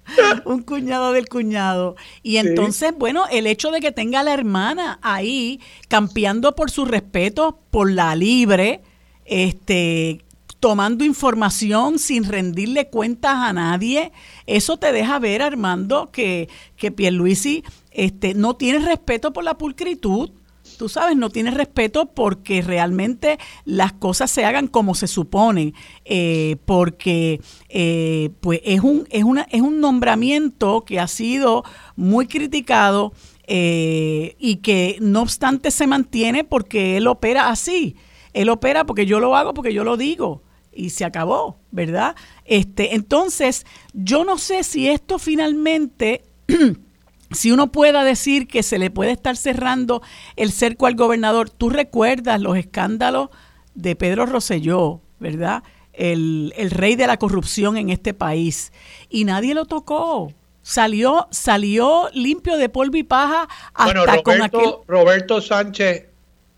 [0.46, 1.96] un cuñado del cuñado.
[2.24, 6.86] Y entonces, bueno, el hecho de que tenga a la hermana ahí campeando por su
[6.86, 8.82] respeto, por la libre,
[9.26, 10.24] este,
[10.60, 14.12] tomando información sin rendirle cuentas a nadie,
[14.48, 20.32] eso te deja ver, Armando, que, que Pierluisi este, no tiene respeto por la pulcritud.
[20.78, 25.74] Tú sabes, no tiene respeto porque realmente las cosas se hagan como se supone,
[26.06, 31.63] eh, porque eh, pues es un, es, una, es un nombramiento que ha sido
[31.96, 33.13] muy criticado
[33.48, 37.96] eh, y que no obstante se mantiene porque él opera así.
[38.34, 40.43] Él opera porque yo lo hago, porque yo lo digo
[40.78, 42.16] y se acabó, ¿verdad?
[42.46, 46.24] Este, entonces, yo no sé si esto finalmente,
[47.32, 50.04] si uno pueda decir que se le puede estar cerrando
[50.36, 51.50] el cerco al gobernador.
[51.50, 53.30] Tú recuerdas los escándalos
[53.74, 55.63] de Pedro Rosselló, ¿verdad?
[55.94, 58.72] El, rey de la corrupción en este país.
[59.10, 60.32] Y nadie lo tocó.
[60.62, 64.74] Salió, salió limpio de polvo y paja hasta Roberto, con aquel...
[64.86, 66.06] Roberto Sánchez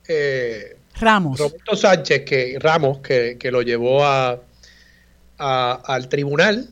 [0.07, 1.39] eh, Ramos.
[1.39, 4.39] Roberto Sánchez, que Ramos, que, lo llevó a,
[5.37, 6.69] al tribunal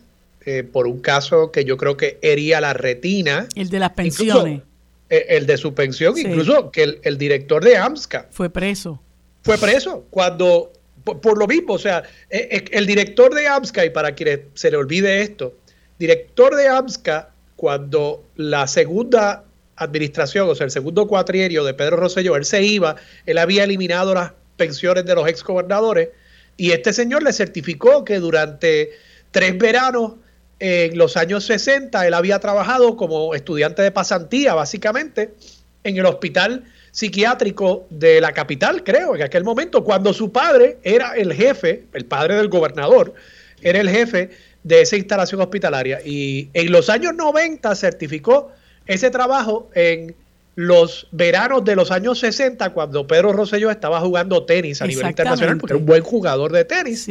[0.50, 3.50] eh, por un caso que yo creo que hería la retina.
[3.54, 4.62] El de las pensiones.
[5.10, 8.28] Eh, el de su pensión, incluso que el, director de AMSCA.
[8.32, 9.02] Fue preso.
[9.42, 10.72] Fue preso cuando,
[11.04, 14.78] por, lo mismo, o sea, eh, el director de AMSCA, y para quienes se le
[14.78, 15.54] olvide esto,
[16.00, 19.44] director de AMSCA, cuando la segunda
[19.78, 24.14] administración, o sea, el segundo cuatrienio de Pedro Rosselló, él se iba, él había eliminado
[24.14, 26.10] las pensiones de los exgobernadores
[26.58, 28.92] y este señor le certificó que durante
[29.32, 30.14] tres veranos
[30.60, 35.36] en los años 60 él había trabajado como estudiante de pasantía, básicamente,
[35.84, 41.14] en el hospital psiquiátrico de la capital, creo, en aquel momento, cuando su padre era
[41.16, 43.14] el jefe, el padre del gobernador,
[43.62, 44.32] era el jefe
[44.64, 46.00] de esa instalación hospitalaria.
[46.04, 48.52] Y en los años 90 certificó
[48.88, 50.16] ese trabajo en
[50.56, 55.58] los veranos de los años 60, cuando Pedro Rosselló estaba jugando tenis a nivel internacional,
[55.58, 57.08] porque era un buen jugador de tenis.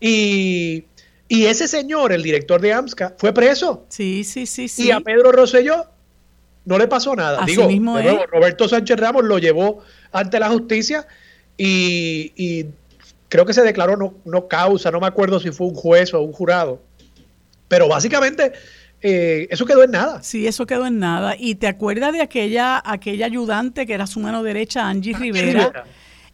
[0.00, 0.84] Y,
[1.28, 3.86] ese señor, el director de AMSCA, fue preso.
[3.88, 4.88] Sí, sí, sí, sí.
[4.88, 5.86] Y a Pedro Rosselló
[6.64, 7.44] no le pasó nada.
[7.46, 7.68] Digo,
[8.30, 9.78] Roberto Sánchez Ramos lo llevó
[10.10, 11.06] ante la justicia
[11.56, 12.66] y,
[13.28, 16.20] creo que se declaró no, no causa, no me acuerdo si fue un juez o
[16.20, 16.82] un jurado.
[17.68, 18.52] Pero básicamente
[19.02, 20.22] eh, eso quedó en nada.
[20.22, 21.34] Sí, eso quedó en nada.
[21.38, 25.84] ¿Y te acuerdas de aquella, aquella ayudante que era su mano derecha, Angie Rivera?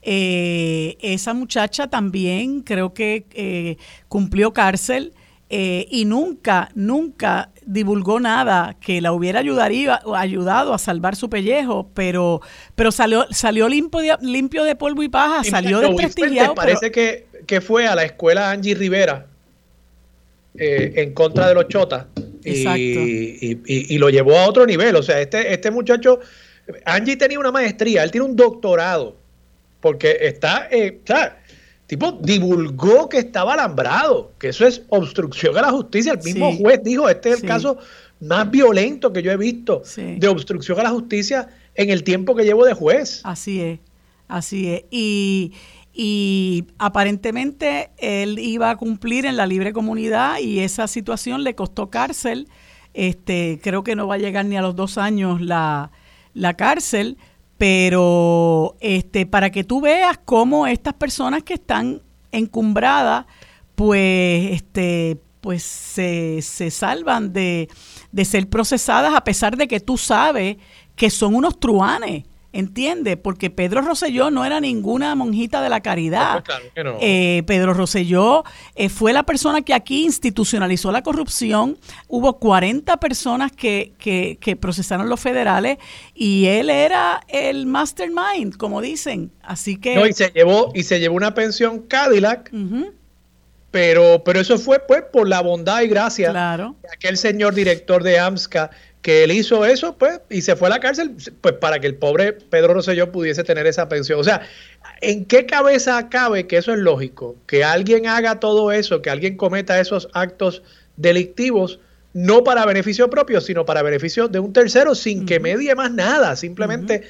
[0.02, 3.76] Eh, esa muchacha también creo que eh,
[4.08, 5.12] cumplió cárcel
[5.50, 12.42] y nunca, nunca divulgó nada que la hubiera ayudaría, ayudado a salvar su pellejo, pero,
[12.74, 16.54] pero salió, salió limpio, de, limpio de polvo y paja, salió desprestigiado.
[16.54, 19.26] Parece que, que fue a la escuela Angie Rivera
[20.58, 22.06] en contra de los chotas
[22.44, 24.96] y, lo llevó a otro nivel.
[24.96, 26.20] O sea, este, este muchacho,
[26.84, 29.16] Angie tenía una maestría, él tiene un doctorado,
[29.80, 31.00] porque está, eh,
[31.86, 36.12] tipo, divulgó que estaba alambrado, que eso es obstrucción a la justicia.
[36.12, 37.78] El mismo juez dijo, este es el caso
[38.20, 42.44] más violento que yo he visto de obstrucción a la justicia en el tiempo que
[42.44, 43.20] llevo de juez.
[43.24, 43.78] Así es,
[44.26, 44.82] así es.
[44.90, 45.52] Y
[46.00, 51.90] y aparentemente él iba a cumplir en la libre comunidad y esa situación le costó
[51.90, 52.46] cárcel.
[52.94, 55.90] Este, creo que no va a llegar ni a los dos años la,
[56.34, 57.18] la cárcel,
[57.56, 63.26] pero este, para que tú veas cómo estas personas que están encumbradas,
[63.74, 67.68] pues, este, pues se, se salvan de,
[68.12, 70.58] de ser procesadas a pesar de que tú sabes
[70.94, 72.22] que son unos truanes.
[72.50, 73.18] ¿Entiende?
[73.18, 76.42] Porque Pedro Rosselló no era ninguna monjita de la caridad.
[77.00, 78.42] Eh, Pedro Rosselló
[78.74, 81.76] eh, fue la persona que aquí institucionalizó la corrupción.
[82.08, 85.76] Hubo 40 personas que, que, procesaron los federales
[86.14, 89.30] y él era el mastermind, como dicen.
[89.42, 89.94] Así que...
[89.94, 92.50] No, y se llevó, y se llevó una pensión Cadillac.
[93.70, 96.76] Pero, pero eso fue pues por la bondad y gracia claro.
[96.82, 98.70] de aquel señor director de AMSCA
[99.02, 101.94] que él hizo eso, pues, y se fue a la cárcel, pues para que el
[101.94, 104.18] pobre Pedro Rosselló pudiese tener esa pensión.
[104.18, 104.42] O sea,
[105.00, 107.36] ¿en qué cabeza cabe que eso es lógico?
[107.46, 110.62] Que alguien haga todo eso, que alguien cometa esos actos
[110.96, 111.78] delictivos,
[112.12, 116.34] no para beneficio propio, sino para beneficio de un tercero, sin que medie más nada,
[116.34, 117.04] simplemente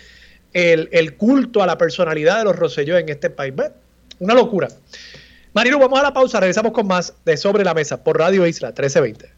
[0.53, 3.55] el, culto a la personalidad de los Rosselló en este país.
[4.18, 4.68] Una locura.
[5.55, 8.68] Marilu, vamos a la pausa, regresamos con más de Sobre la Mesa por Radio Isla
[8.68, 9.38] 1320.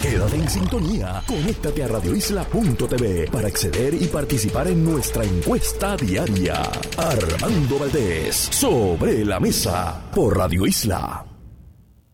[0.00, 1.22] Quédate en sintonía.
[1.26, 6.62] Conéctate a radioisla.tv para acceder y participar en nuestra encuesta diaria.
[6.96, 11.24] Armando Valdés, sobre la mesa, por Radio Isla.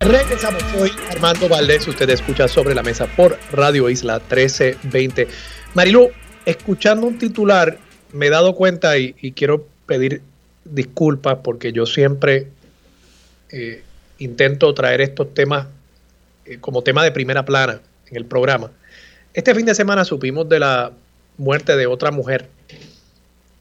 [0.00, 1.87] Regresamos hoy, Armando Valdés.
[1.88, 5.29] Usted escucha sobre la mesa por Radio Isla 1320.
[5.74, 6.11] Marilu,
[6.44, 7.79] escuchando un titular,
[8.12, 10.22] me he dado cuenta y, quiero pedir
[10.64, 12.48] disculpas porque yo siempre
[13.50, 13.83] eh,
[14.18, 15.66] intento traer estos temas
[16.46, 18.70] eh, como tema de primera plana en el programa.
[19.35, 20.92] Este fin de semana supimos de la
[21.38, 22.48] muerte de otra mujer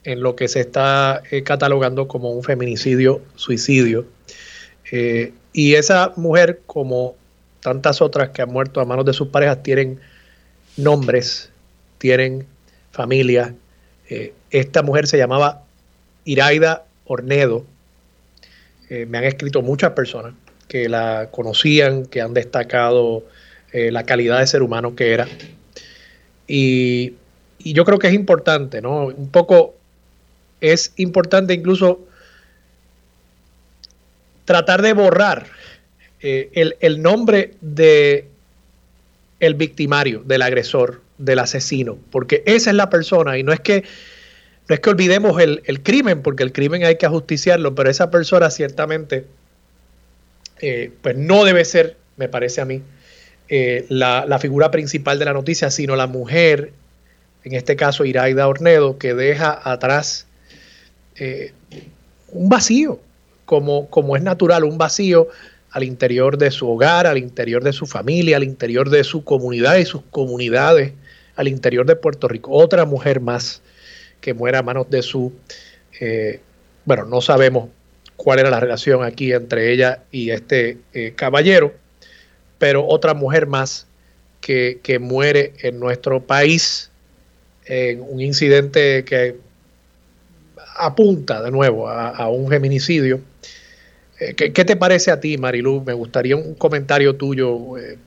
[0.03, 4.05] en lo que se está eh, catalogando como un feminicidio, suicidio.
[4.91, 7.15] Eh, y esa mujer, como
[7.59, 9.99] tantas otras que han muerto a manos de sus parejas, tienen
[10.77, 11.49] nombres,
[11.97, 12.45] tienen
[12.91, 13.55] familia.
[14.51, 15.63] esta mujer se llamaba
[16.23, 17.65] Iraida Ornedo.
[18.89, 20.33] me han escrito muchas personas
[20.67, 23.23] que la conocían, que han destacado
[23.71, 25.27] eh, la calidad de ser humano que era.
[26.47, 27.13] Y,
[27.59, 29.07] yo creo que es importante, ¿no?
[29.07, 29.73] Un poco
[30.61, 31.99] es importante incluso
[34.45, 35.47] tratar de borrar
[36.21, 38.27] eh, el, nombre de
[39.39, 43.83] el victimario, del agresor, del asesino, porque esa es la persona y no es que
[44.69, 48.11] no es que olvidemos el, el crimen, porque el crimen hay que ajusticiarlo, pero esa
[48.11, 49.25] persona ciertamente
[50.61, 52.81] eh, pues no debe ser, me parece a mí,
[53.49, 56.71] eh, la, figura principal de la noticia, sino la mujer,
[57.43, 60.27] en este caso Iraida Ornedo, que deja atrás
[61.17, 61.53] eh,
[62.29, 62.99] un vacío,
[63.45, 65.27] como, como es natural, un vacío
[65.71, 69.75] al interior de su hogar, al interior de su familia, al interior de su comunidad
[69.75, 70.93] y sus comunidades,
[71.35, 72.51] al interior de Puerto Rico.
[72.51, 73.61] Otra mujer más
[74.21, 75.33] que muera a manos de su,
[76.85, 77.69] bueno, no sabemos
[78.25, 81.75] cuál era la relación aquí entre ella y este eh, caballero,
[82.57, 83.85] pero otra mujer más
[84.41, 86.89] que, muere en nuestro país
[87.65, 89.37] en un incidente que
[90.75, 93.21] apunta de nuevo a, un feminicidio.
[94.19, 95.83] Eh, ¿qué, te parece a ti, Marilu?
[95.85, 97.99] Me gustaría un comentario tuyo eh,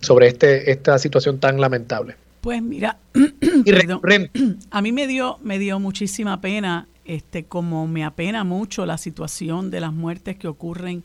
[0.00, 2.16] sobre este, esta situación tan lamentable.
[2.40, 2.98] Pues mira,
[4.70, 9.70] a mí me dio, me dio muchísima pena este, como me apena mucho la situación
[9.70, 11.04] de las muertes que ocurren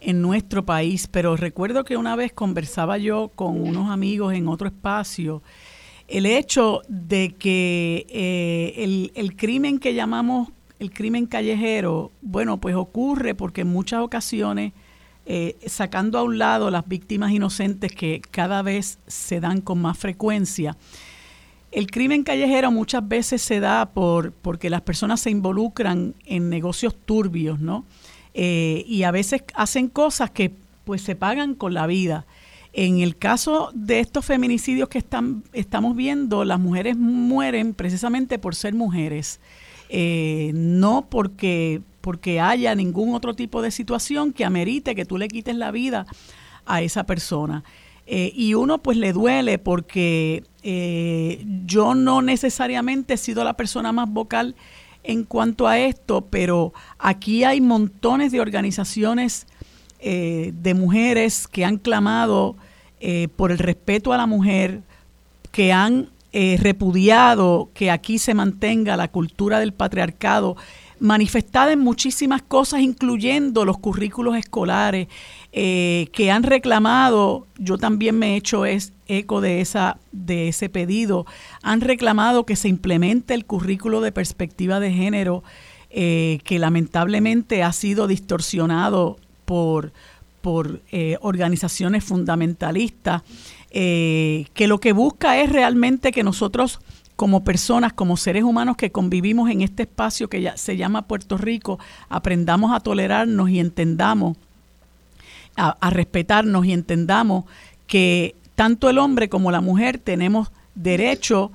[0.00, 4.68] en nuestro país, pero recuerdo que una vez conversaba yo con unos amigos en otro
[4.68, 5.42] espacio,
[6.06, 10.48] el hecho de que eh, el, crimen que llamamos
[10.78, 14.72] el crimen callejero, bueno, pues ocurre porque en muchas ocasiones,
[15.26, 19.98] eh, sacando a un lado las víctimas inocentes que cada vez se dan con más
[19.98, 20.76] frecuencia,
[21.70, 26.96] el crimen callejero muchas veces se da por porque las personas se involucran en negocios
[27.04, 27.84] turbios, ¿no?
[28.34, 30.52] Eh, y a veces hacen cosas que
[30.84, 32.26] pues se pagan con la vida.
[32.72, 38.54] En el caso de estos feminicidios que están, estamos viendo, las mujeres mueren precisamente por
[38.54, 39.40] ser mujeres,
[39.88, 45.28] eh, no porque, porque haya ningún otro tipo de situación que amerite que tú le
[45.28, 46.06] quites la vida
[46.66, 47.64] a esa persona.
[48.06, 53.92] Eh, y uno pues le duele porque eh, yo no necesariamente he sido la persona
[53.92, 54.54] más vocal
[55.04, 59.46] en cuanto a esto, pero aquí hay montones de organizaciones
[60.00, 62.56] eh, de mujeres que han clamado
[63.36, 64.80] por el respeto a la mujer,
[65.52, 70.56] que han repudiado que aquí se mantenga la cultura del patriarcado
[71.00, 75.08] manifestada en muchísimas cosas, incluyendo los currículos escolares,
[75.52, 80.68] eh, que han reclamado, yo también me he hecho es, eco de, esa, de ese
[80.68, 81.26] pedido,
[81.62, 85.42] han reclamado que se implemente el currículo de perspectiva de género,
[85.90, 89.92] eh, que lamentablemente ha sido distorsionado por,
[90.42, 93.22] por eh, organizaciones fundamentalistas,
[93.70, 96.80] que lo que busca es realmente que nosotros
[97.18, 101.36] como personas, como seres humanos que convivimos en este espacio que ya se llama Puerto
[101.36, 104.36] Rico, aprendamos a tolerarnos y entendamos,
[105.58, 107.44] a, respetarnos y entendamos
[107.86, 111.52] que tanto el hombre como la mujer tenemos derecho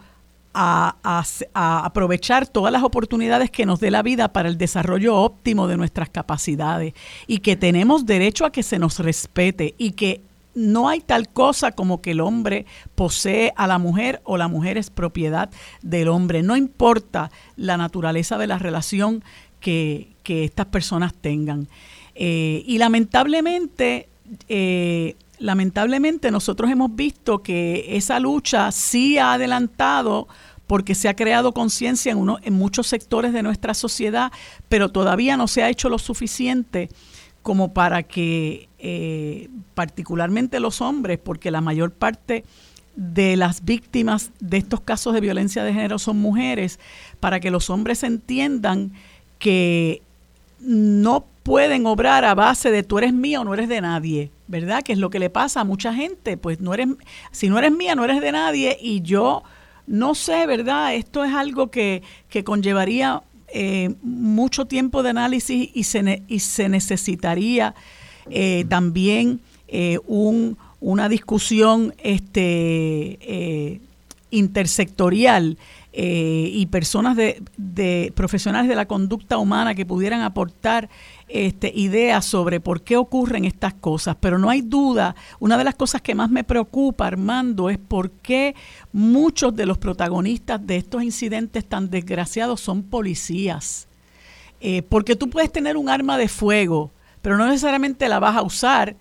[0.54, 5.68] a, a, aprovechar todas las oportunidades que nos dé la vida para el desarrollo óptimo
[5.68, 6.93] de nuestras capacidades
[7.26, 10.22] y que tenemos derecho a que se nos respete y que
[10.56, 14.78] no hay tal cosa como que el hombre posee a la mujer o la mujer
[14.78, 15.49] es propiedad
[15.82, 16.43] del hombre.
[16.43, 19.24] No importa la naturaleza de la relación
[19.60, 21.68] que, estas personas tengan.
[22.16, 24.09] Eh, y lamentablemente,
[24.47, 30.28] eh, lamentablemente nosotros hemos visto que esa lucha sí ha adelantado
[30.68, 34.32] porque se ha creado conciencia en, en muchos sectores de nuestra sociedad,
[34.70, 36.89] pero todavía no se ha hecho lo suficiente
[37.43, 42.45] como para que eh, particularmente los hombres, porque la mayor parte
[42.95, 46.80] de las víctimas de estos casos de violencia de género son mujeres,
[47.20, 48.93] para que los hombres entiendan
[49.39, 50.01] que
[50.64, 54.82] no pueden obrar a base de tú eres mía o no eres de nadie, ¿verdad?
[54.82, 56.88] Que es lo que le pasa a mucha gente, pues no eres,
[57.32, 59.43] si no eres mía, no eres de nadie y yo
[59.86, 60.95] no sé, ¿verdad?
[60.95, 66.70] Esto es algo que, que conllevaría eh, mucho tiempo de análisis y se, y se
[66.70, 67.76] necesitaría
[68.30, 73.82] eh, también eh, un, una discusión este,
[74.32, 75.57] intersectorial
[75.95, 80.89] y personas de, de, profesionales de la conducta humana que pudieran aportar
[81.27, 85.75] este, ideas sobre por qué ocurren estas cosas, pero no hay duda, una de las
[85.75, 88.55] cosas que más me preocupa, Armando, es por qué
[88.91, 93.87] muchos de los protagonistas de estos incidentes tan desgraciados son policías.
[94.61, 96.91] Eh, porque tú puedes tener un arma de fuego,
[97.21, 98.95] pero no necesariamente la vas a usar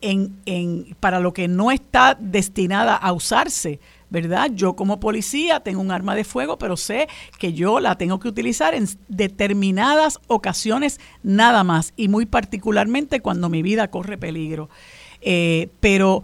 [0.00, 3.80] en, en, para lo que no está destinada a usarse.
[4.10, 4.50] ¿Verdad?
[4.54, 8.28] Yo como policía tengo un arma de fuego, pero sé que yo la tengo que
[8.28, 14.68] utilizar en determinadas ocasiones nada más y muy particularmente cuando mi vida corre peligro.
[15.20, 16.22] Eh, pero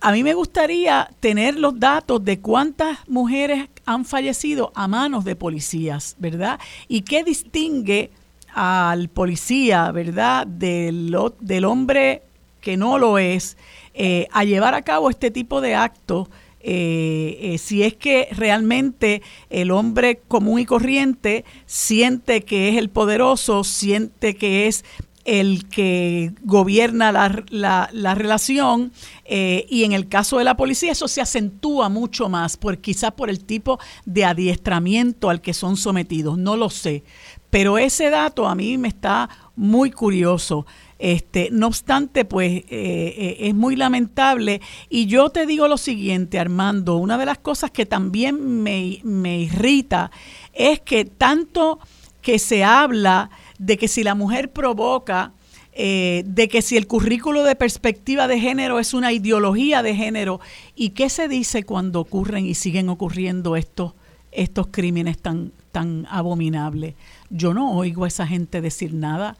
[0.00, 5.36] a mí me gustaría tener los datos de cuántas mujeres han fallecido a manos de
[5.36, 6.60] policías, ¿verdad?
[6.88, 8.10] Y qué distingue
[8.54, 10.46] al policía, ¿verdad?
[10.46, 12.22] Del, del hombre
[12.60, 13.56] que no lo es,
[13.94, 16.28] eh, a llevar a cabo este tipo de actos
[16.68, 22.90] eh, eh, si es que realmente el hombre común y corriente siente que es el
[22.90, 24.84] poderoso, siente que es
[25.24, 28.90] el que gobierna la, la, relación
[29.24, 33.12] eh, y en el caso de la policía eso se acentúa mucho más, por, quizás
[33.12, 37.04] por el tipo de adiestramiento al que son sometidos, no lo sé.
[37.48, 40.66] Pero ese dato a mí me está muy curioso.
[40.98, 44.60] Este, no obstante, pues eh, eh, es muy lamentable.
[44.88, 49.40] Y yo te digo lo siguiente, Armando, una de las cosas que también me, me
[49.40, 50.10] irrita
[50.52, 51.78] es que tanto
[52.22, 55.32] que se habla de que si la mujer provoca,
[55.78, 60.40] eh, de que si el currículo de perspectiva de género es una ideología de género,
[60.74, 63.92] ¿y qué se dice cuando ocurren y siguen ocurriendo estos,
[64.32, 66.94] estos crímenes tan, tan abominables?
[67.28, 69.36] Yo no oigo a esa gente decir nada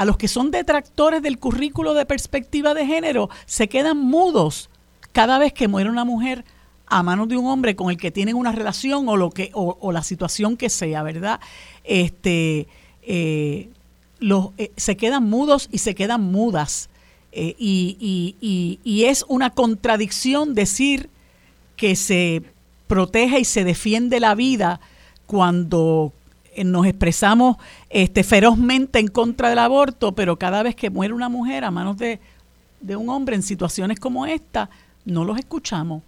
[0.00, 4.70] a los que son detractores del currículo de perspectiva de género se quedan mudos
[5.12, 6.46] cada vez que muere una mujer
[6.86, 9.92] a manos de un hombre con el que tienen una relación o lo que o,
[9.92, 11.38] la situación que sea, ¿verdad?
[11.84, 12.66] Este
[13.02, 13.68] eh,
[14.20, 16.88] los, eh, se quedan mudos y se quedan mudas
[17.32, 21.10] eh, y, y es una contradicción decir
[21.76, 22.42] que se
[22.86, 24.80] protege y se defiende la vida
[25.26, 26.14] cuando
[26.64, 27.56] nos expresamos
[27.88, 31.96] este, ferozmente en contra del aborto, pero cada vez que muere una mujer a manos
[31.96, 32.20] de,
[32.96, 34.70] un hombre en situaciones como esta,
[35.04, 36.02] no los escuchamos.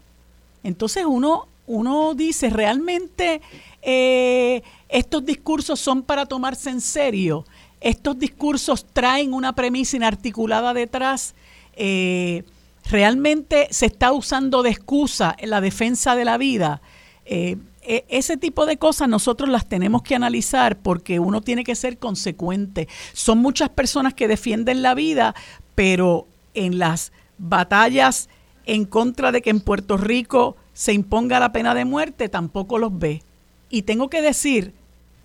[0.62, 3.40] Entonces uno, uno dice, ¿realmente
[3.82, 7.44] eh, estos discursos son para tomarse en serio?
[7.80, 11.34] ¿Estos discursos traen una premisa inarticulada detrás?
[11.74, 12.44] Eh,
[12.90, 16.80] ¿Realmente se está usando de excusa en la defensa de la vida?
[17.24, 21.98] E, ese tipo de cosas nosotros las tenemos que analizar porque uno tiene que ser
[21.98, 22.88] consecuente.
[23.12, 25.34] Son muchas personas que defienden la vida,
[25.74, 28.28] pero en las batallas
[28.66, 32.96] en contra de que en Puerto Rico se imponga la pena de muerte tampoco los
[32.96, 33.22] ve.
[33.68, 34.74] Y tengo que decir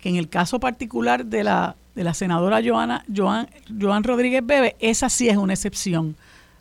[0.00, 3.48] que en el caso particular de la, de la senadora Joana, Joan,
[3.80, 6.16] Joan Rodríguez Bebe, esa sí es una excepción,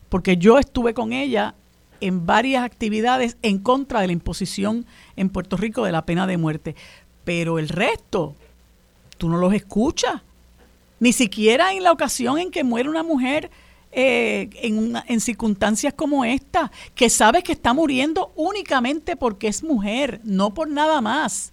[0.10, 1.56] porque yo estuve con ella
[2.00, 4.86] en varias actividades en contra de la imposición
[5.18, 6.76] en Puerto Rico de la pena de muerte.
[7.26, 8.36] Pero el resto,
[9.18, 10.22] tú no los escuchas.
[11.00, 13.52] Ni siquiera en la ocasión en que muere una mujer
[13.92, 20.22] eh, en, en circunstancias como esta, que sabe que está muriendo únicamente porque es mujer,
[20.24, 21.52] no por nada más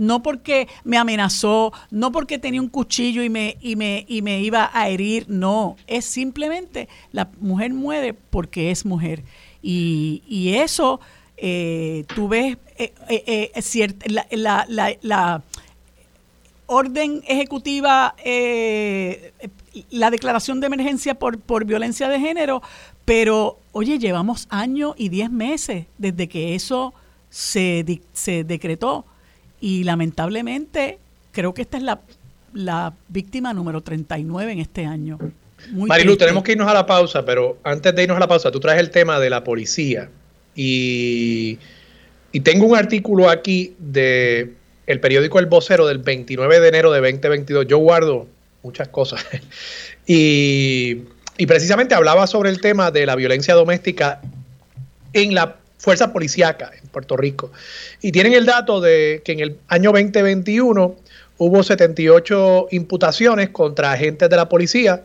[0.00, 4.40] no porque me amenazó, no porque tenía un cuchillo y me, y me, y me
[4.40, 9.22] iba a herir, no, es simplemente la mujer muere porque es mujer.
[9.62, 11.00] Y, y eso,
[11.42, 13.50] eh, tú ves, eh, eh,
[14.06, 15.42] la, la, la, la,
[16.66, 18.14] orden ejecutiva,
[19.90, 22.62] la declaración de emergencia por, por violencia de género,
[23.06, 26.92] pero oye, llevamos años y diez meses desde que eso
[27.30, 29.06] se, se decretó
[29.60, 30.98] y lamentablemente
[31.32, 32.00] creo que esta es la,
[32.52, 35.18] la víctima número 39 en este año.
[35.72, 38.60] Marilu, tenemos que irnos a la pausa, pero antes de irnos a la pausa, tú
[38.60, 40.10] traes el tema de la policía.
[40.62, 41.58] Y,
[42.44, 44.52] tengo un artículo aquí de
[44.86, 47.66] el periódico El Vocero del 29 de enero de 2022.
[47.66, 48.26] Yo guardo
[48.62, 49.24] muchas cosas.
[50.06, 50.98] y,
[51.38, 54.20] y precisamente hablaba sobre el tema de la violencia doméstica
[55.14, 57.50] en la fuerza policíaca en Puerto Rico.
[58.02, 60.94] Y tienen el dato de que en el año 2021
[61.38, 65.04] hubo 78 imputaciones contra agentes de la policía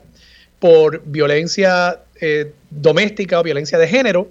[0.58, 4.28] por violencia eh, doméstica o violencia de género,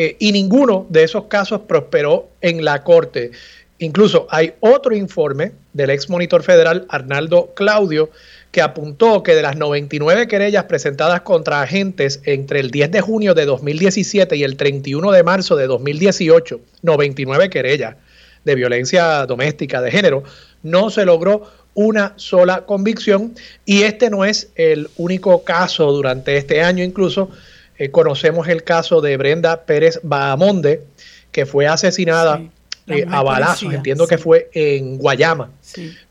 [0.00, 3.32] eh, y ninguno de esos casos prosperó en la corte.
[3.80, 8.08] Incluso hay otro informe del ex monitor federal Arnaldo Claudio
[8.52, 13.34] que apuntó que de las 99 querellas presentadas contra agentes entre el 10 de junio
[13.34, 17.96] de 2017 y el 31 de marzo de 2018, 99 querellas
[18.44, 20.22] de violencia doméstica de género,
[20.62, 23.34] no se logró una sola convicción
[23.64, 27.30] y este no es el único caso durante este año, incluso
[27.78, 30.82] eh, conocemos el caso de Brenda Pérez Bahamonde,
[31.30, 32.42] que fue asesinada
[32.88, 35.50] eh, a balazos, entiendo que fue en Guayama,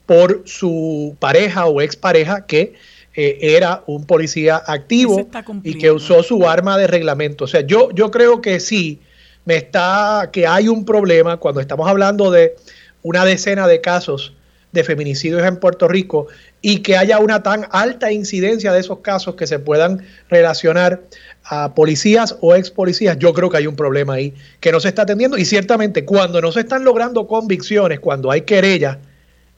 [0.05, 2.75] por su pareja o expareja que
[3.15, 5.27] eh, era un policía activo
[5.63, 7.45] y que usó su arma de reglamento.
[7.45, 9.01] O sea, yo, yo creo que sí,
[9.43, 12.55] me está, que hay un problema cuando estamos hablando de
[13.01, 14.33] una decena de casos
[14.71, 16.27] de feminicidios en Puerto Rico
[16.61, 21.01] y que haya una tan alta incidencia de esos casos que se puedan relacionar
[21.49, 24.89] a policías o ex policías, yo creo que hay un problema ahí que no se
[24.89, 25.37] está atendiendo.
[25.37, 28.97] Y ciertamente cuando no se están logrando convicciones, cuando hay querellas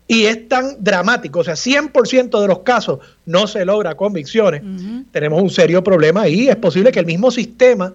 [0.08, 4.64] y es tan dramático, o sea, 100% de los casos no se logra convicciones,
[5.12, 7.94] tenemos un serio problema ahí, es posible que el mismo sistema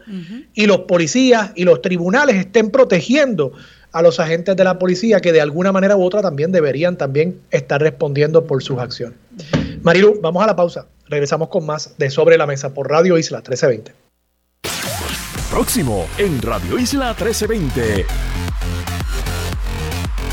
[0.55, 3.53] y los policías y los tribunales estén protegiendo
[3.91, 7.41] a los agentes de la policía que de alguna manera u otra también deberían también
[7.51, 9.19] estar respondiendo por sus acciones.
[9.83, 10.87] Marilu, vamos a la pausa.
[11.09, 13.95] Regresamos con más de Sobre la Mesa por Radio Isla 1320.
[15.51, 18.07] Próximo en Radio Isla 1320.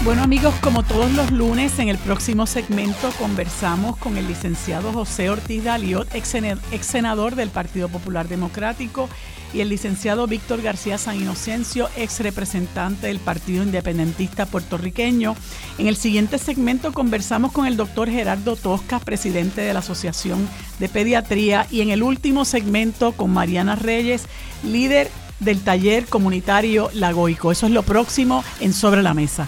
[0.04, 5.30] Bueno amigos, como todos los lunes, en el próximo segmento conversamos con el licenciado José
[5.30, 6.38] Ortiz Daliot, ex
[6.82, 9.08] senador del Partido Popular Democrático,
[9.54, 15.36] y el licenciado Víctor García San Inocencio, ex representante del Partido Independentista puertorriqueño.
[15.78, 20.50] En el siguiente segmento conversamos con el doctor Gerardo Tosca, presidente de la Asociación
[20.80, 24.24] de Pediatría, y en el último segmento con Mariana Reyes,
[24.64, 27.52] líder del taller comunitario Lagoico.
[27.52, 29.48] Eso es lo próximo en Sobre la Mesa.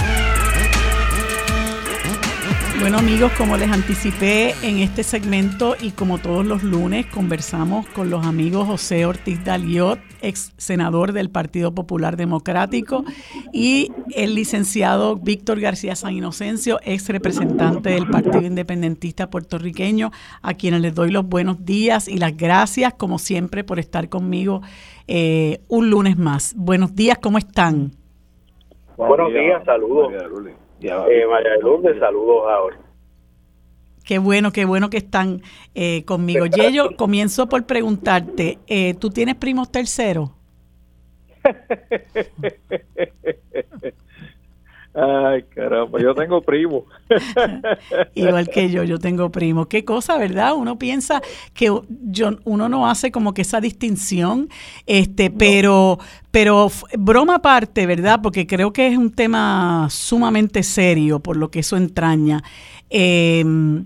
[2.81, 8.09] Bueno amigos, como les anticipé en este segmento y como todos los lunes, conversamos con
[8.09, 13.03] los amigos José Ortiz Daliot, ex senador del Partido Popular Democrático,
[13.53, 20.09] y el licenciado Víctor García San Inocencio, ex representante del Partido Independentista puertorriqueño,
[20.41, 24.63] a quienes les doy los buenos días y las gracias, como siempre, por estar conmigo
[25.07, 26.55] eh, un lunes más.
[26.57, 27.91] Buenos días, ¿cómo están?
[28.97, 30.11] Buenos días, saludos.
[30.81, 32.77] Eh, María Lourdes, saludos ahora.
[34.03, 35.41] Qué bueno, qué bueno que están
[35.75, 36.45] eh, conmigo.
[36.47, 40.31] Yello, comienzo por preguntarte, eh, ¿tú tienes primos terceros?
[44.93, 46.85] Ay, caramba, yo tengo primo.
[48.13, 49.67] Igual que yo, yo tengo primo.
[49.67, 50.53] Qué cosa, ¿verdad?
[50.55, 51.21] Uno piensa
[51.53, 54.49] que yo, uno no hace como que esa distinción,
[54.85, 55.97] este, pero,
[56.29, 58.19] pero broma aparte, ¿verdad?
[58.21, 62.43] Porque creo que es un tema sumamente serio por lo que eso entraña.
[62.89, 63.85] Em,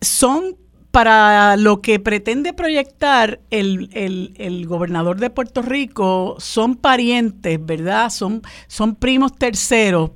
[0.00, 0.56] son
[0.92, 8.10] para lo que pretende proyectar el, el, gobernador de Puerto Rico, son parientes, ¿verdad?
[8.10, 10.10] Son, son primos terceros,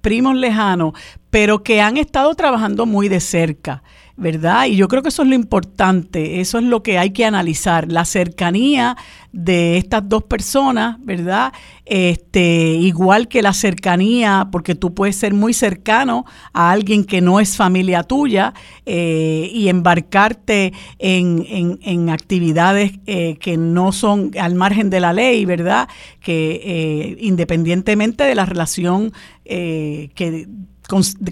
[0.00, 0.94] primos lejanos,
[1.28, 3.82] pero que han estado trabajando muy de cerca.
[4.16, 4.66] ¿Verdad?
[4.66, 7.92] Y yo creo que eso es lo importante, eso es lo que hay que analizar,
[7.92, 8.96] la cercanía
[9.32, 11.52] de estas dos personas, ¿verdad?
[11.84, 17.40] Este, igual que la cercanía, porque tú puedes ser muy cercano a alguien que no
[17.40, 18.54] es familia tuya
[18.86, 25.44] eh, y embarcarte en, en, actividades eh, que no son al margen de la ley,
[25.44, 25.88] ¿verdad?
[26.20, 29.12] Que eh, independientemente de la relación
[29.44, 30.48] que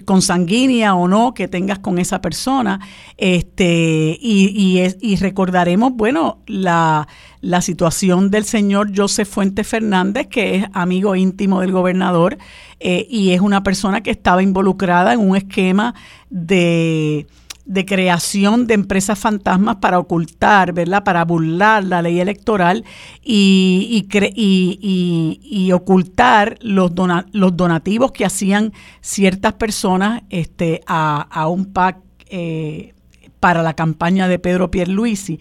[0.05, 2.79] consanguínea o no que tengas con esa persona.
[3.17, 7.07] Este, y, y, recordaremos, bueno, la,
[7.41, 12.37] la, situación del señor Joseph Fuentes Fernández, que es amigo íntimo del gobernador
[12.79, 15.95] eh, y es una persona que estaba involucrada en un esquema
[16.29, 17.25] de
[17.65, 21.03] de creación de empresas fantasmas para ocultar, ¿verdad?
[21.03, 22.85] Para burlar la ley electoral
[23.23, 26.91] y, y, ocultar los,
[27.31, 31.97] los donativos que hacían ciertas personas este, a, un PAC
[32.27, 32.93] eh,
[33.39, 35.39] para la campaña de Pedro Pierluisi.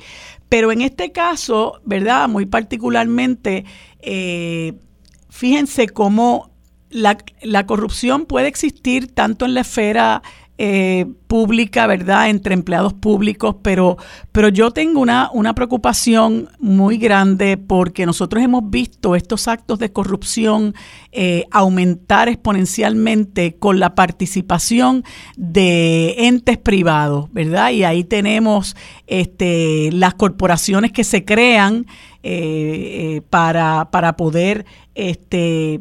[0.48, 2.28] Pero en este caso, ¿verdad?
[2.28, 3.66] Muy particularmente,
[4.00, 4.72] eh,
[5.28, 6.50] fíjense cómo
[6.88, 10.22] la, la corrupción puede existir tanto en la esfera
[10.56, 13.96] eh, pública, ¿verdad?, entre empleados públicos, pero,
[14.30, 19.90] pero yo tengo una, una preocupación muy grande porque nosotros hemos visto estos actos de
[19.90, 20.74] corrupción
[21.10, 25.04] eh, aumentar exponencialmente con la participación
[25.36, 27.70] de entes privados, ¿verdad?
[27.70, 28.76] Y ahí tenemos
[29.08, 31.86] este, las corporaciones que se crean
[32.26, 34.64] eh, para, para poder
[34.94, 35.78] este,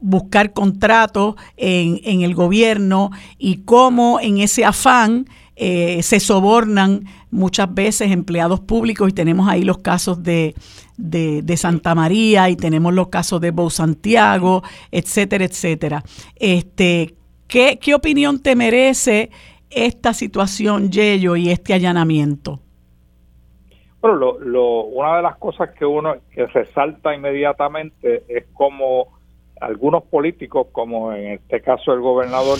[0.00, 7.72] buscar contratos en, en, el gobierno y cómo en ese afán eh, se sobornan muchas
[7.74, 10.54] veces empleados públicos y tenemos ahí los casos de,
[10.96, 16.04] de, Santa María y tenemos los casos de Bo Santiago, etcétera, etcétera.
[16.36, 17.16] Este,
[17.48, 19.30] ¿qué, ¿Qué opinión te merece
[19.68, 22.60] esta situación, Yello, y este allanamiento?
[24.02, 29.16] Bueno, lo, lo, una de las cosas que uno que resalta inmediatamente es como
[29.60, 32.58] algunos políticos, como en este caso el gobernador,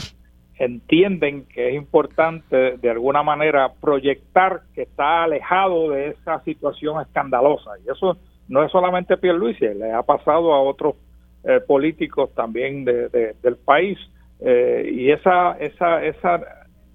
[0.57, 7.73] entienden que es importante de alguna manera proyectar que está alejado de esa situación escandalosa.
[7.85, 8.17] Y eso
[8.49, 10.95] no es solamente Pierluisi, le ha pasado a otros
[11.43, 13.99] eh, políticos también de, del país.
[14.39, 16.41] Eh, y esa, esa, esa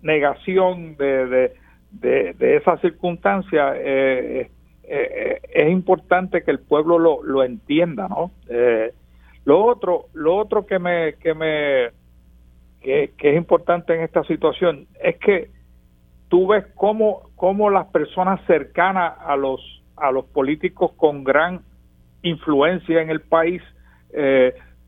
[0.02, 1.54] negación de de,
[1.92, 4.50] de esa circunstancia, eh, eh,
[4.84, 8.32] eh, es importante que el pueblo lo, lo entienda, ¿no?
[9.46, 11.90] lo otro, lo otro que me, que me,
[12.82, 15.50] que, es importante en esta situación es que
[16.28, 19.62] tú ves cómo, cómo las personas cercanas a los,
[19.96, 21.62] a los políticos con gran
[22.22, 23.62] influencia en el país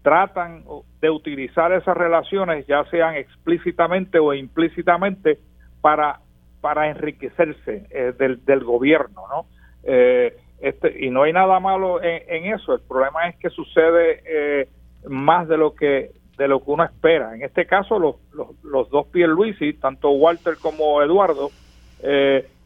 [0.02, 0.64] tratan
[1.02, 5.40] de utilizar esas relaciones, ya sean explícitamente o implícitamente,
[5.82, 6.20] para
[6.62, 9.46] para enriquecerse eh, del, del, gobierno, ¿no?
[9.84, 12.74] Eh, este, y no hay nada malo en, eso.
[12.74, 14.70] El problema es que sucede eh,
[15.08, 17.36] más de lo que de lo que uno espera.
[17.36, 21.50] En este caso, los, los, los dos Pierluisi, tanto Walter como Eduardo,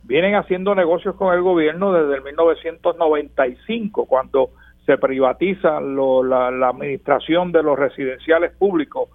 [0.03, 4.51] vienen haciendo negocios con el gobierno desde el 1995, cuando
[4.85, 9.09] se privatiza la, la, administración de los residenciales públicos.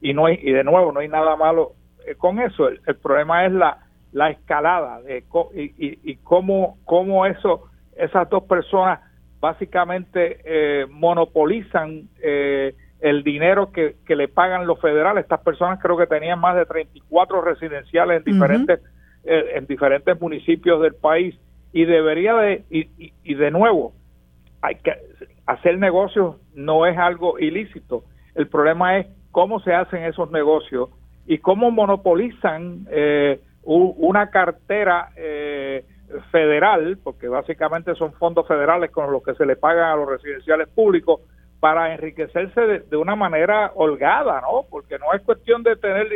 [0.00, 2.68] y no hay, y de nuevo, no hay nada malo eh, con eso.
[2.68, 3.78] El, problema es la,
[4.12, 7.64] la escalada de, y, y, cómo, cómo eso,
[7.96, 9.00] esas dos personas
[9.40, 15.24] básicamente eh, monopolizan eh, el dinero que, que, le pagan los federales.
[15.24, 18.80] Estas personas creo que tenían más de 34 residenciales en diferentes,
[19.24, 21.36] en diferentes municipios del país
[21.72, 23.92] y debería de, y, y de nuevo,
[24.62, 24.94] hay que
[25.46, 28.04] hacer negocios no es algo ilícito.
[28.34, 30.90] El problema es cómo se hacen esos negocios
[31.26, 35.84] y cómo monopolizan eh, una cartera eh,
[36.30, 40.68] federal, porque básicamente son fondos federales con los que se le pagan a los residenciales
[40.68, 41.20] públicos,
[41.58, 44.66] para enriquecerse de, una manera holgada, ¿no?
[44.70, 46.06] Porque no es cuestión de tener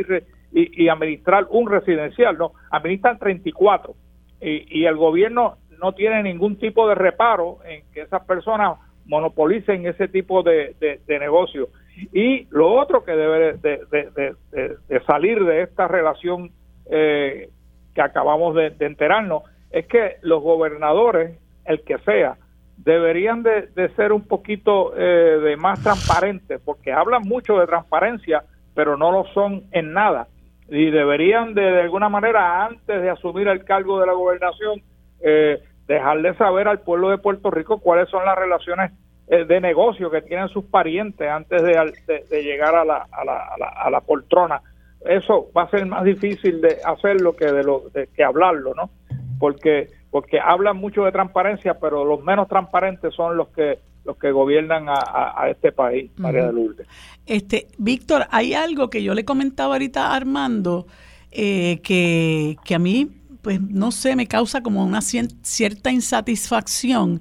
[0.53, 3.95] y, administrar un residencial, no, administran 34
[4.43, 9.87] y, y el gobierno no tiene ningún tipo de reparo en que esas personas monopolicen
[9.87, 11.69] ese tipo de negocio.
[12.13, 16.51] Y lo otro que debe de, salir de esta relación
[16.91, 17.51] eh,
[17.95, 22.37] que acabamos de, enterarnos es que los gobernadores, el que sea,
[22.77, 28.45] deberían de, ser un poquito eh, de más transparentes, porque hablan mucho de transparencia,
[28.75, 30.29] pero no lo son en nada.
[30.69, 34.81] y deberían de, de alguna manera antes de asumir el cargo de la gobernación
[35.23, 38.93] eh, dejarle saber al pueblo de Puerto Rico cuáles son las relaciones
[39.31, 43.37] de negocio que tienen sus parientes antes de, de, llegar a la, a, la,
[43.85, 44.61] a, la, poltrona.
[45.05, 48.91] Eso va a ser más difícil de hacerlo que de lo que hablarlo, ¿no?
[49.39, 54.33] Porque porque hablan mucho de transparencia, pero los menos transparentes son los que los que
[54.33, 56.87] gobiernan a, este país, María de Lourdes.
[57.27, 60.87] Este, Víctor, hay algo que yo le comentaba ahorita a Armando
[61.31, 63.09] eh, que, que a mí,
[63.43, 67.21] pues no sé, me causa como una cierta insatisfacción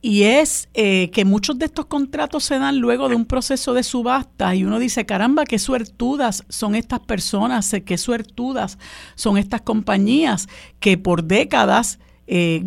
[0.00, 3.82] y es eh, que muchos de estos contratos se dan luego de un proceso de
[3.82, 8.78] subasta y uno dice, caramba, qué suertudas son estas personas, qué suertudas
[9.14, 10.48] son estas compañías
[10.80, 12.64] que por décadas eh,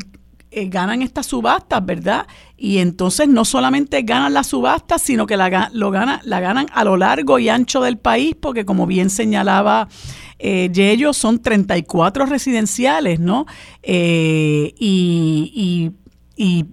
[0.53, 2.27] eh, ganan estas subastas, ¿verdad?
[2.57, 6.97] Y entonces no solamente ganan las subastas, sino que la, lo la ganan a lo
[6.97, 9.87] largo y ancho del país, porque como bien señalaba
[10.39, 13.45] eh, Yello, son 34 residenciales, ¿no?
[13.81, 15.93] Eh, y,
[16.35, 16.65] y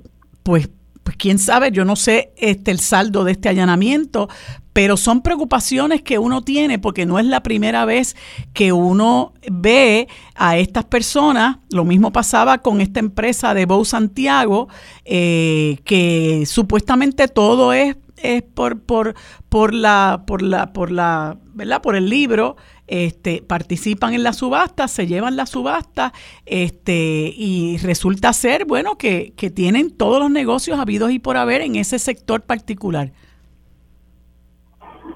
[0.48, 0.70] pues
[1.02, 4.28] pues quién sabe, yo no sé este, el saldo de este allanamiento,
[4.72, 8.16] pero son preocupaciones que uno tiene porque no es la primera vez
[8.54, 11.58] que uno ve a estas personas.
[11.70, 14.68] Lo mismo pasaba con esta empresa de Bow Santiago,
[15.04, 19.14] eh, que supuestamente todo es, es por, por,
[19.50, 21.82] por la, por la, por la, ¿verdad?
[21.82, 22.56] Por el libro
[22.88, 26.12] este, participan en la subasta, se llevan la subasta
[26.46, 31.76] este, y resulta ser, bueno, que, tienen todos los negocios habidos y por haber en
[31.76, 33.10] ese sector particular.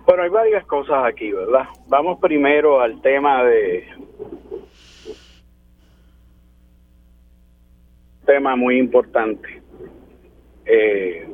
[0.07, 1.69] Bueno, hay varias cosas aquí, ¿verdad?
[1.89, 3.87] Vamos primero al tema de...
[8.27, 9.63] Tema muy importante.
[10.65, 11.27] Eh,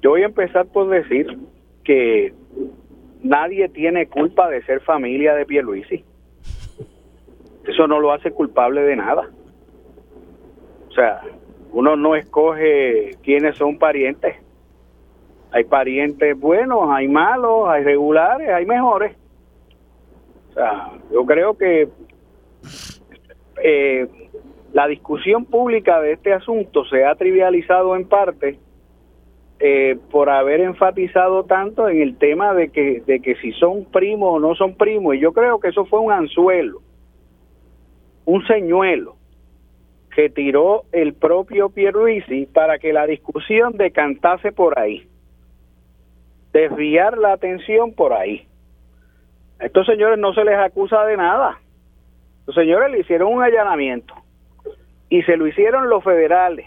[0.00, 1.38] yo voy a empezar por decir
[1.84, 2.32] que
[3.22, 6.04] nadie tiene culpa de ser familia de Pierluisi.
[7.66, 9.28] Eso no lo hace culpable de nada.
[10.88, 11.20] O sea,
[11.72, 14.36] uno no escoge quiénes son parientes.
[15.50, 19.16] Hay parientes buenos, hay malos, hay regulares, hay mejores.
[20.50, 21.88] O sea, yo creo que
[23.62, 24.08] eh,
[24.72, 28.58] la discusión pública de este asunto se ha trivializado en parte
[29.60, 34.34] eh, por haber enfatizado tanto en el tema de que, de que si son primos
[34.34, 35.16] o no son primos.
[35.16, 36.80] Y yo creo que eso fue un anzuelo,
[38.24, 39.16] un señuelo
[40.14, 45.08] que tiró el propio Pierluisi para que la discusión decantase por ahí,
[46.52, 48.46] desviar la atención por ahí.
[49.58, 51.58] A estos señores no se les acusa de nada.
[52.46, 54.14] Los señores le hicieron un allanamiento
[55.08, 56.66] y se lo hicieron los federales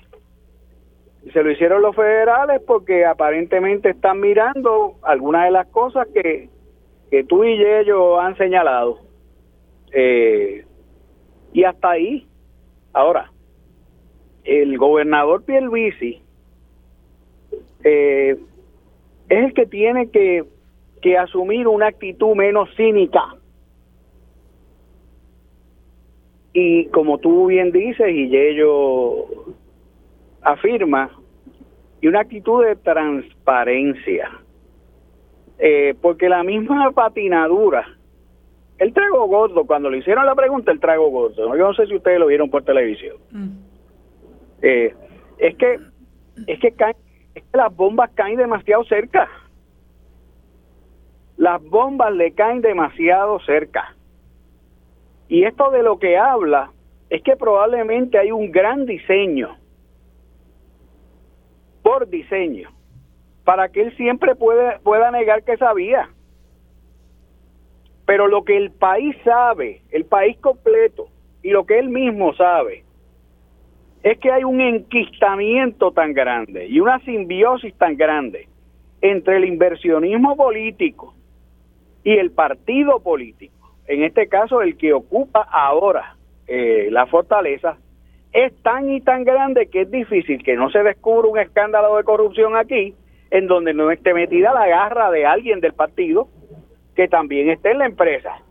[1.32, 6.50] se lo hicieron los federales porque aparentemente están mirando algunas de las cosas que,
[7.12, 9.00] que tú y ellos han señalado.
[9.94, 10.66] Eh,
[11.54, 12.28] y hasta ahí.
[12.94, 13.32] Ahora,
[14.44, 16.22] el gobernador Pierluisi
[17.84, 18.38] eh,
[19.30, 20.44] es el que tiene que,
[21.02, 23.36] que asumir una actitud menos cínica.
[26.54, 29.26] Y como tú bien dices, y ellos
[30.42, 31.12] afirma
[32.02, 34.30] y una actitud de transparencia.
[35.60, 37.86] Eh, porque la misma patinadura,
[38.80, 41.96] el trago gordo, cuando le hicieron la pregunta, el trago gordo, yo no sé si
[41.96, 43.50] ustedes lo vieron por televisión, mm.
[44.64, 44.96] eh,
[45.38, 45.80] es que
[46.48, 46.96] es que, caen,
[47.36, 49.30] es que las bombas caen demasiado cerca.
[51.38, 53.96] Las bombas le caen demasiado cerca.
[55.28, 56.72] Y esto de lo que habla
[57.10, 59.58] es que probablemente hay un gran diseño
[62.10, 62.70] diseño,
[63.44, 66.10] para que él siempre pueda, pueda negar que sabía.
[68.06, 71.08] Pero lo que el país sabe, el país completo,
[71.44, 72.84] y lo que él mismo sabe,
[74.04, 78.48] es que hay un enquistamiento tan grande y una simbiosis tan grande
[79.02, 81.14] entre el inversionismo político
[82.04, 86.16] y el partido político, en este caso el que ocupa ahora
[86.48, 87.78] eh, la fortaleza,
[88.34, 92.04] es tan y tan grande que es difícil que no se descubra un escándalo de
[92.04, 92.96] corrupción aquí
[93.30, 96.28] en donde no esté metida la garra de alguien del partido
[96.96, 98.42] que también esté en la empresa.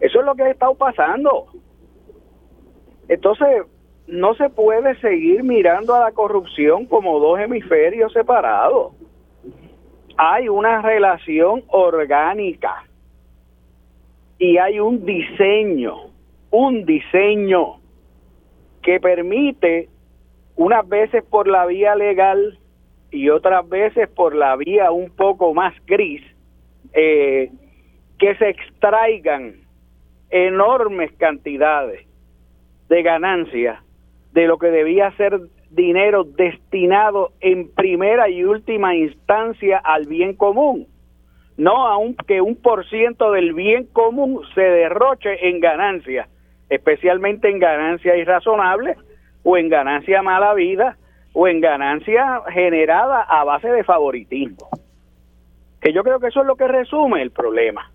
[0.00, 1.46] Eso es lo que ha estado pasando.
[3.08, 3.64] Entonces,
[4.06, 8.94] no se puede seguir mirando a la corrupción como dos hemisferios separados.
[10.16, 12.84] Hay una relación orgánica
[14.38, 16.07] y hay un diseño
[16.50, 17.80] un diseño
[18.82, 19.88] que permite
[20.56, 22.58] unas veces por la vía legal
[23.10, 26.22] y otras veces por la vía un poco más gris,
[26.92, 27.50] eh,
[28.18, 29.56] que se extraigan
[30.30, 32.06] enormes cantidades
[32.88, 33.82] de ganancias
[34.32, 35.40] de lo que debía ser
[35.70, 40.86] dinero destinado en primera y última instancia al bien común,
[41.56, 46.28] no aunque un por ciento del bien común se derroche en ganancias,
[46.68, 48.96] especialmente en ganancias irrazonables
[49.42, 50.96] o en ganancia mala vida
[51.32, 54.68] o en ganancia generada a base de favoritismo.
[55.80, 57.90] Que yo creo que eso es lo que resume el problema.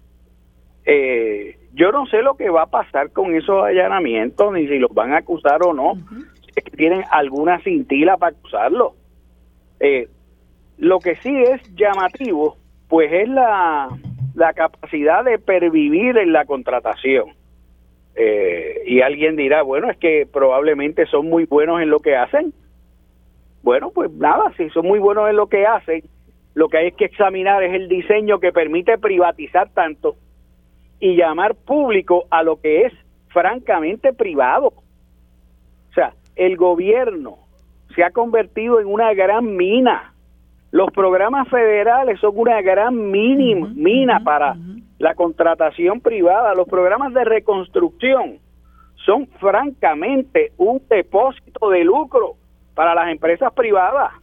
[0.85, 4.93] Eh, yo no sé lo que va a pasar con esos allanamientos, ni si los
[4.93, 5.95] van a acusar o no,
[6.43, 8.95] si tienen alguna cintila para acusarlo.
[9.79, 10.07] Eh,
[10.77, 12.57] lo que sí es llamativo,
[12.87, 13.89] pues es la,
[14.35, 17.33] la capacidad de pervivir en la contratación.
[18.15, 22.53] Eh, y alguien dirá, bueno, es que probablemente son muy buenos en lo que hacen.
[23.63, 26.03] Bueno, pues nada, si son muy buenos en lo que hacen,
[26.53, 30.15] lo que hay que examinar es el diseño que permite privatizar tanto
[30.99, 32.93] y llamar público a lo que es
[33.29, 34.67] francamente privado.
[34.67, 37.37] O sea, el gobierno
[37.95, 40.13] se ha convertido en una gran mina.
[40.71, 44.55] Los programas federales son una gran mínima, mina para
[45.03, 46.55] la contratación privada.
[46.55, 48.39] Los programas de reconstrucción
[49.05, 52.35] son francamente un depósito de lucro
[52.73, 54.13] para las empresas privadas.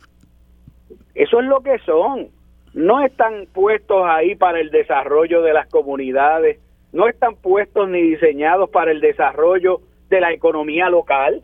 [1.15, 2.29] Eso es lo que son.
[2.73, 6.59] No están puestos ahí para el desarrollo de las comunidades,
[6.93, 11.43] no están puestos ni diseñados para el desarrollo de la economía local.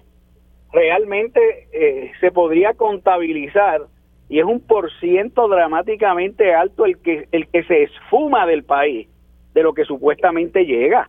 [0.73, 3.83] Realmente eh, se podría contabilizar
[4.31, 9.09] y es un por ciento dramáticamente alto el que el que se esfuma del país
[9.57, 11.09] de lo que supuestamente llega.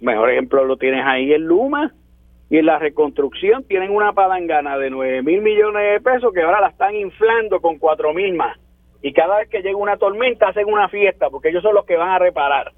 [0.00, 1.92] Mejor ejemplo lo tienes ahí en Luma
[2.48, 6.62] y en la reconstrucción tienen una palangana de 9 mil millones de pesos que ahora
[6.62, 8.58] la están inflando con 4 mil más.
[9.02, 11.98] Y cada vez que llega una tormenta hacen una fiesta porque ellos son los que
[11.98, 12.72] van a reparar.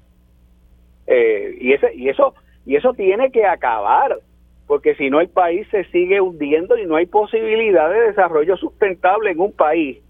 [1.07, 4.19] Eh, y, ese, y, eso, y eso tiene que acabar,
[4.67, 9.31] porque si no el país se sigue hundiendo y no hay posibilidad de desarrollo sustentable
[9.31, 10.01] en un país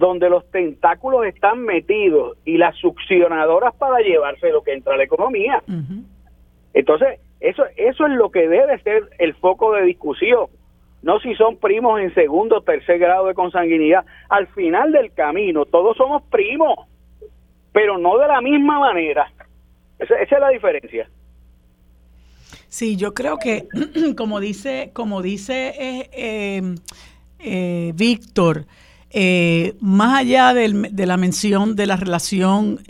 [0.00, 5.04] donde los tentáculos están metidos y las succionadoras para llevarse lo que entra a la
[5.04, 5.62] economía.
[6.72, 10.46] Entonces, eso, eso es lo que debe ser el foco de discusión,
[11.02, 14.06] no si son primos en segundo o tercer grado de consanguinidad.
[14.30, 16.78] Al final del camino, todos somos primos,
[17.72, 19.30] pero no de la misma manera.
[19.98, 21.10] Esa, es la diferencia.
[22.68, 23.68] Sí, yo creo que,
[24.16, 26.74] como dice, como dice eh, eh,
[27.38, 28.64] eh, Víctor,
[29.80, 32.80] más allá de la mención de la relación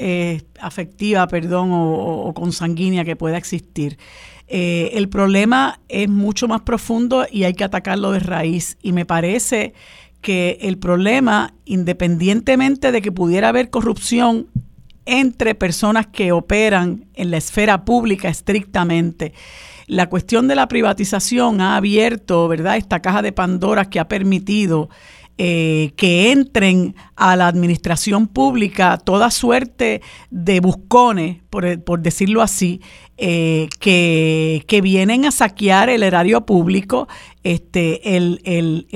[0.61, 3.99] afectiva, perdón, o, consanguínea que pueda existir,
[4.47, 8.77] el problema es mucho más profundo y hay que atacarlo de raíz.
[8.83, 9.75] Y me parece
[10.21, 14.49] que el problema, independientemente de que pudiera haber corrupción
[15.07, 19.33] entre personas que operan en la esfera pública estrictamente.
[19.87, 24.91] La cuestión de la privatización ha abierto, ¿verdad?, esta caja de Pandora que ha permitido
[25.43, 32.83] eh, que entren a la administración pública toda suerte de buscones, por, decirlo así,
[33.17, 37.09] eh, que, que, vienen a saquear el erario público,
[37.43, 38.87] este, el, el,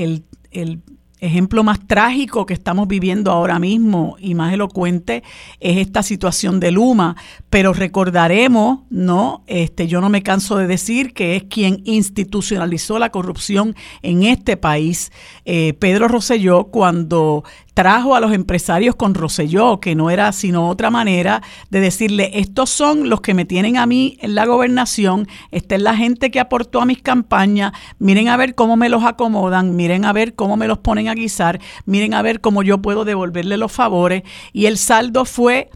[0.51, 0.82] el
[1.24, 5.22] ejemplo más trágico que estamos viviendo ahora mismo y más elocuente
[5.60, 7.16] es esta situación de Luma,
[7.50, 9.42] pero recordaremos, ¿no?
[9.46, 14.56] Este, yo no me canso de decir que es quien institucionalizó la corrupción en este
[14.56, 15.12] país,
[15.44, 17.44] eh, Pedro Rosselló, cuando
[17.74, 22.70] trajo a los empresarios con Roselló, que no era sino otra manera de decirle, estos
[22.70, 26.40] son los que me tienen a mí en la gobernación, esta es la gente que
[26.40, 30.56] aportó a mis campañas, miren a ver cómo me los acomodan, miren a ver cómo
[30.56, 34.22] me los ponen a guisar, miren a ver cómo yo puedo devolverle los favores.
[34.52, 35.70] Y el saldo fue,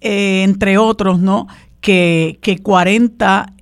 [0.00, 1.48] eh, entre otros, ¿no?
[1.88, 3.54] Que, que 40,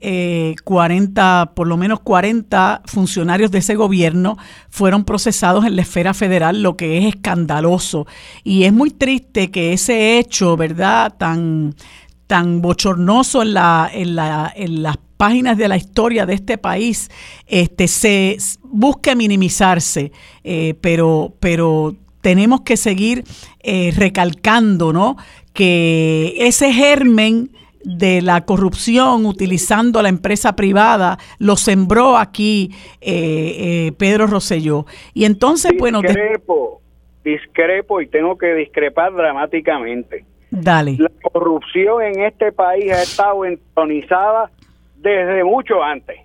[0.64, 4.36] 40, eh, por lo menos 40 funcionarios de ese gobierno
[4.68, 8.08] fueron procesados en la esfera federal, lo que es escandaloso.
[8.42, 11.76] Y es muy triste que ese hecho, ¿verdad?, tan,
[12.26, 17.08] tan bochornoso en, la, en, la, en las páginas de la historia de este país,
[17.46, 20.10] este, se busque minimizarse,
[20.42, 23.22] eh, pero, pero tenemos que seguir
[23.60, 25.16] eh, recalcando, ¿no?,
[25.52, 27.50] que ese germen
[27.86, 32.70] de la corrupción utilizando la empresa privada lo sembró aquí
[33.00, 34.86] eh, eh, Pedro Rosselló.
[35.14, 36.02] Y entonces, bueno...
[36.02, 36.80] Discrepo,
[37.24, 40.24] discrepo y tengo que discrepar dramáticamente.
[40.50, 40.96] Dale.
[40.98, 44.50] La corrupción en este país ha estado entronizada
[44.96, 46.18] desde mucho antes,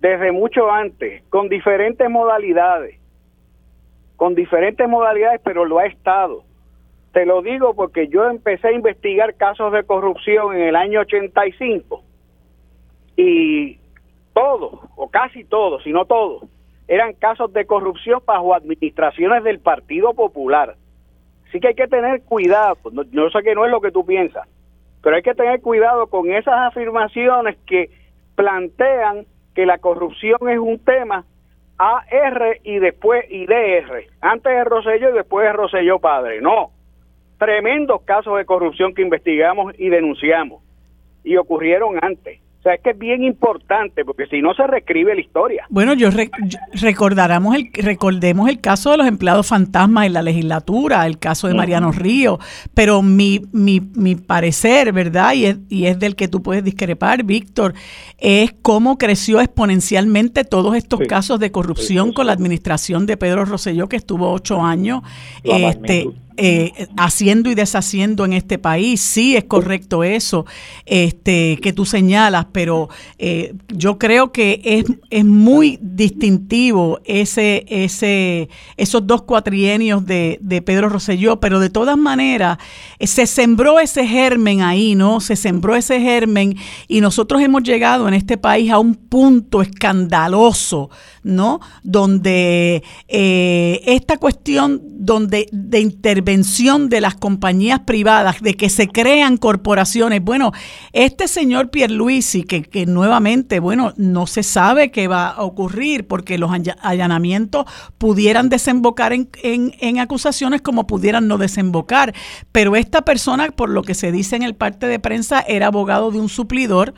[0.00, 2.96] desde mucho antes, con diferentes modalidades,
[4.14, 6.44] con diferentes modalidades, pero lo ha estado.
[7.12, 12.04] Te lo digo porque yo empecé a investigar casos de corrupción en el año 85
[13.16, 13.78] y
[14.32, 16.44] todos, o casi todos, si no todos,
[16.86, 20.76] eran casos de corrupción bajo administraciones del Partido Popular.
[21.48, 22.76] Así que hay que tener cuidado.
[23.10, 24.48] yo sé que no es lo que tú piensas,
[25.02, 27.90] pero hay que tener cuidado con esas afirmaciones que
[28.36, 31.24] plantean que la corrupción es un tema
[31.78, 34.04] AR y después IDR.
[34.20, 36.40] Antes es Rosselló y después es Rosselló padre.
[36.40, 36.70] No.
[37.40, 40.62] Tremendos casos de corrupción que investigamos y denunciamos.
[41.24, 42.38] Y ocurrieron antes.
[42.60, 45.64] O sea, es que es bien importante porque si no se reescribe la historia.
[45.70, 46.10] Bueno, yo,
[46.74, 51.54] recordaremos el, recordemos el caso de los empleados fantasmas en la legislatura, el caso de
[51.54, 52.38] Mariano Río,
[52.74, 55.32] pero mi, mi, mi parecer, ¿verdad?
[55.32, 57.72] Y es, y es del que tú puedes discrepar, Víctor,
[58.18, 63.88] es cómo creció exponencialmente todos estos casos de corrupción con la administración de Pedro Rosselló,
[63.88, 65.00] que estuvo ocho años.
[65.44, 66.08] este
[66.42, 69.02] eh, haciendo y deshaciendo en este país.
[69.02, 70.46] Sí, es correcto eso
[70.86, 72.88] este, que tú señalas, pero
[73.18, 80.62] eh, yo creo que es, es muy distintivo ese, ese, esos dos cuatrienios de, de
[80.62, 82.56] Pedro Rosselló, pero de todas maneras
[82.98, 85.20] eh, se sembró ese germen ahí, ¿no?
[85.20, 86.56] Se sembró ese germen
[86.88, 90.88] y nosotros hemos llegado en este país a un punto escandaloso,
[91.22, 91.60] ¿no?
[91.82, 100.22] Donde esta cuestión donde de intervención de las compañías privadas, de que se crean corporaciones.
[100.22, 100.52] Bueno,
[100.92, 106.36] este señor Pierluisi, que, que nuevamente, bueno, no se sabe qué va a ocurrir porque
[106.36, 106.50] los
[106.82, 107.64] allanamientos
[107.96, 112.14] pudieran desembocar en, en, acusaciones como pudieran no desembocar.
[112.52, 116.10] Pero esta persona, por lo que se dice en el parte de prensa, era abogado
[116.10, 116.92] de un suplidor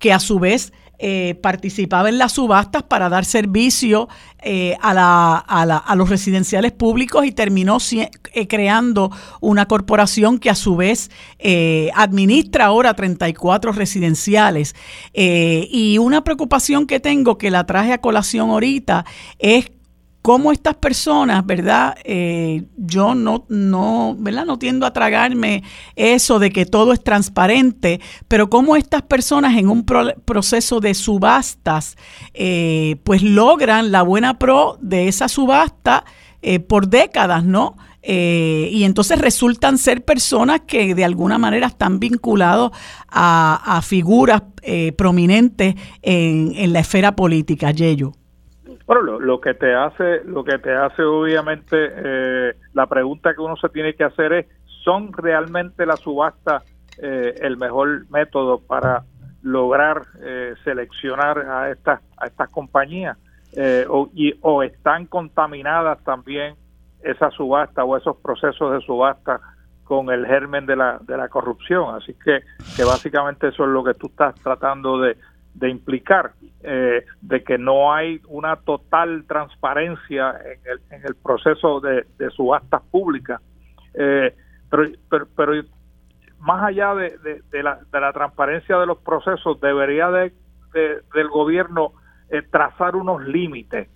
[0.00, 4.08] que a su vez eh, participaba en las subastas para dar servicio
[4.42, 7.76] eh, a, la, a, la, a, los residenciales públicos y terminó
[8.32, 11.10] eh, creando una corporación que a su vez
[11.94, 14.74] administra ahora 34 residenciales.
[15.12, 19.04] y una preocupación que tengo, que la traje a colación ahorita,
[19.38, 19.70] es
[20.26, 21.96] cómo estas personas, ¿verdad?
[22.02, 24.44] Eh, yo no, no, ¿verdad?
[24.44, 25.62] No tiendo a tragarme
[25.94, 31.96] eso de que todo es transparente, pero cómo estas personas en un proceso de subastas,
[32.34, 36.04] eh, pues logran la buena pro de esa subasta
[36.42, 37.76] eh, por décadas, ¿no?
[38.08, 42.70] y entonces resultan ser personas que de alguna manera están vinculados
[43.08, 44.42] a, figuras
[44.96, 48.12] prominentes en, en la esfera política, Yello.
[48.86, 53.56] Bueno, lo, que te hace, lo que te hace obviamente, eh, la pregunta que uno
[53.56, 54.46] se tiene que hacer es,
[54.84, 56.62] ¿son realmente las subastas
[57.02, 59.02] eh, el mejor método para
[59.42, 63.18] lograr eh, seleccionar a estas a estas compañías
[63.88, 64.10] o,
[64.42, 66.56] o están contaminadas también
[67.02, 69.40] esas subastas o esos procesos de subasta
[69.84, 71.94] con el germen de la, de la corrupción.
[71.94, 72.40] Así que,
[72.76, 75.16] que básicamente eso es lo que tú estás tratando de,
[75.58, 76.32] de implicar
[76.62, 82.82] eh, de que no hay una total transparencia en el, en el proceso de, subastas
[82.90, 83.40] públicas.
[83.94, 84.34] Eh,
[84.70, 85.52] pero, pero,
[86.40, 90.32] más allá de, de, la, de la transparencia de los procesos, debería de,
[90.74, 91.92] del gobierno
[92.30, 93.88] eh, trazar unos límites,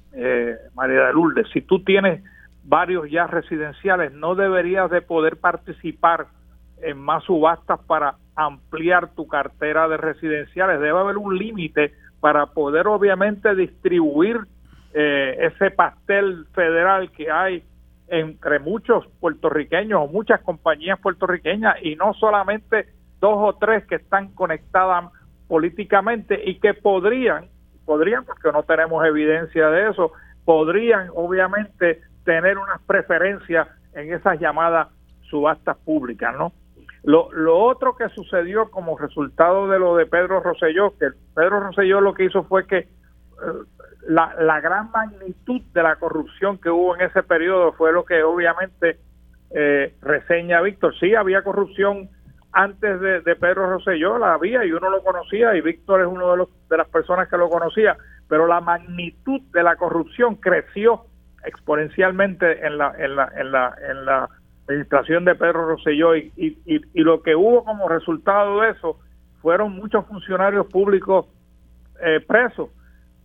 [0.75, 1.47] María de Lourdes.
[1.53, 2.25] Si tú tienes
[2.65, 6.27] varios ya residenciales, no deberías de poder participar
[6.83, 10.81] en más subastas para ampliar tu cartera de residenciales.
[10.81, 14.39] Debe haber un límite para poder obviamente distribuir
[14.93, 17.63] eh, ese pastel federal que hay
[18.09, 22.89] entre muchos puertorriqueños o muchas compañías puertorriqueñas y no solamente
[23.21, 25.13] dos o tres que están conectadas
[25.47, 27.47] políticamente y que podrían,
[27.85, 30.13] podrían porque no tenemos evidencia de eso,
[30.45, 34.89] podrían obviamente tener unas preferencias en esas llamadas
[35.29, 36.53] subastas públicas, ¿no?
[37.03, 42.01] Lo, lo otro que sucedió como resultado de lo de Pedro Rosselló, que Pedro Rosselló
[42.01, 42.89] lo que hizo fue que eh,
[44.09, 48.23] la, la, gran magnitud de la corrupción que hubo en ese periodo fue lo que
[48.23, 48.99] obviamente
[49.51, 50.95] eh, reseña Víctor.
[50.99, 52.11] Sí, había corrupción
[52.53, 56.33] antes de, de, Pedro Rosselló, la había y uno lo conocía y Víctor es uno
[56.33, 57.97] de, los, de las personas que lo conocía,
[58.29, 61.07] pero la magnitud de la corrupción creció
[61.45, 64.29] exponencialmente en la, en la, en la, en la
[64.71, 68.99] administración de Pedro Rosselló y, y, y, lo que hubo como resultado de eso
[69.43, 71.27] fueron muchos funcionarios públicos
[72.03, 72.71] eh, presos,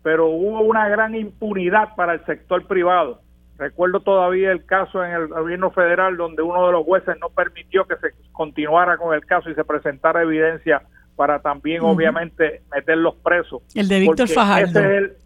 [0.03, 3.21] pero hubo una gran impunidad para el sector privado.
[3.57, 7.85] Recuerdo todavía el caso en el gobierno federal donde uno de los jueces no permitió
[7.85, 10.81] que se continuara con el caso y se presentara evidencia
[11.15, 13.61] para también obviamente meterlos presos.
[13.73, 14.79] El de Víctor Fajardo.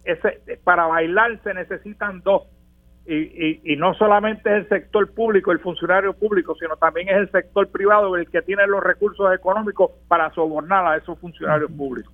[0.04, 2.42] ese, para bailar se necesitan dos
[3.06, 7.30] y, y, no solamente es el sector público, el funcionario público, sino también es el
[7.30, 12.12] sector privado el que tiene los recursos económicos para sobornar a esos funcionarios públicos.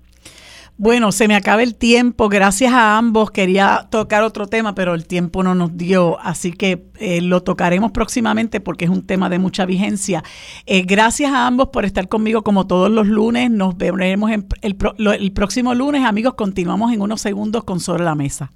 [0.79, 2.29] Bueno, se me acaba el tiempo.
[2.29, 3.31] Gracias a ambos.
[3.31, 6.19] Quería tocar otro tema, pero el tiempo no nos dio.
[6.19, 10.23] Así que eh, lo tocaremos próximamente porque es un tema de mucha vigencia.
[10.67, 13.49] Eh, gracias a ambos por estar conmigo como todos los lunes.
[13.49, 16.05] Nos veremos el, el próximo lunes.
[16.05, 18.51] Amigos, continuamos en unos segundos con Sobre la Mesa.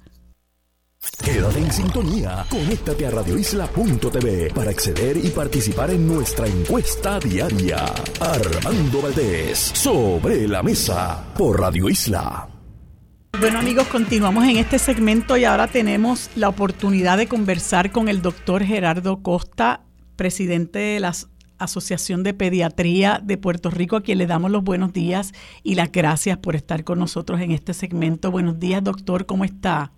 [1.24, 2.44] Quédate en sintonía.
[2.48, 7.84] Conéctate a radioisla.tv para acceder y participar en nuestra encuesta diaria.
[8.20, 12.48] Armando Valdés, sobre la mesa, por Radio Isla.
[13.40, 18.22] Bueno amigos, continuamos en este segmento y ahora tenemos la oportunidad de conversar con el
[18.22, 19.80] doctor Gerardo Costa,
[20.16, 21.12] presidente de la
[21.58, 25.32] Asociación de Pediatría de Puerto Rico, a quien le damos los buenos días
[25.62, 28.30] y las gracias por estar con nosotros en este segmento.
[28.30, 29.92] Buenos días, doctor, ¿cómo está?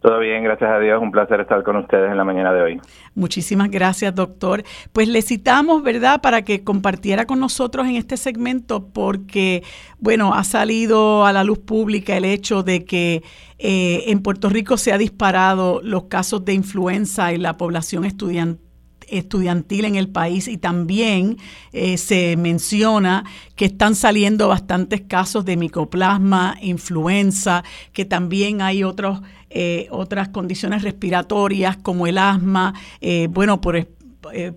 [0.00, 1.02] Todo bien, gracias a Dios.
[1.02, 2.80] Un placer estar con ustedes en la mañana de hoy.
[3.14, 4.62] Muchísimas gracias, doctor.
[4.92, 9.64] Pues le citamos, ¿verdad?, para que compartiera con nosotros en este segmento porque,
[9.98, 13.22] bueno, ha salido a la luz pública el hecho de que
[13.58, 18.67] eh, en Puerto Rico se ha disparado los casos de influenza en la población estudiantil
[19.10, 21.36] estudiantil en el país y también
[21.72, 23.24] eh, se menciona
[23.56, 30.82] que están saliendo bastantes casos de micoplasma, influenza, que también hay otros, eh, otras condiciones
[30.82, 33.88] respiratorias como el asma, eh, bueno, por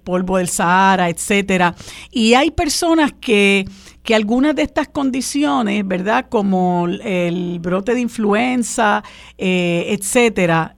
[0.03, 1.75] polvo del Sahara, etcétera.
[2.11, 3.63] Y hay personas que,
[4.03, 6.25] que algunas de estas condiciones, ¿verdad?
[6.29, 9.01] Como el brote de influenza,
[9.37, 10.75] etcétera,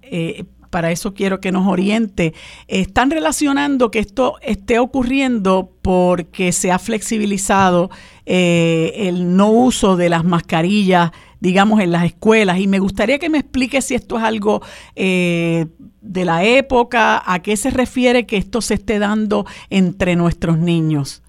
[0.73, 2.33] para eso quiero que nos oriente,
[2.67, 7.91] están relacionando que esto esté ocurriendo porque se ha flexibilizado
[8.25, 12.57] eh, el no uso de las mascarillas, digamos, en las escuelas.
[12.57, 14.63] Y me gustaría que me explique si esto es algo
[14.95, 15.67] eh,
[16.01, 21.21] de la época, a qué se refiere que esto se esté dando entre nuestros niños.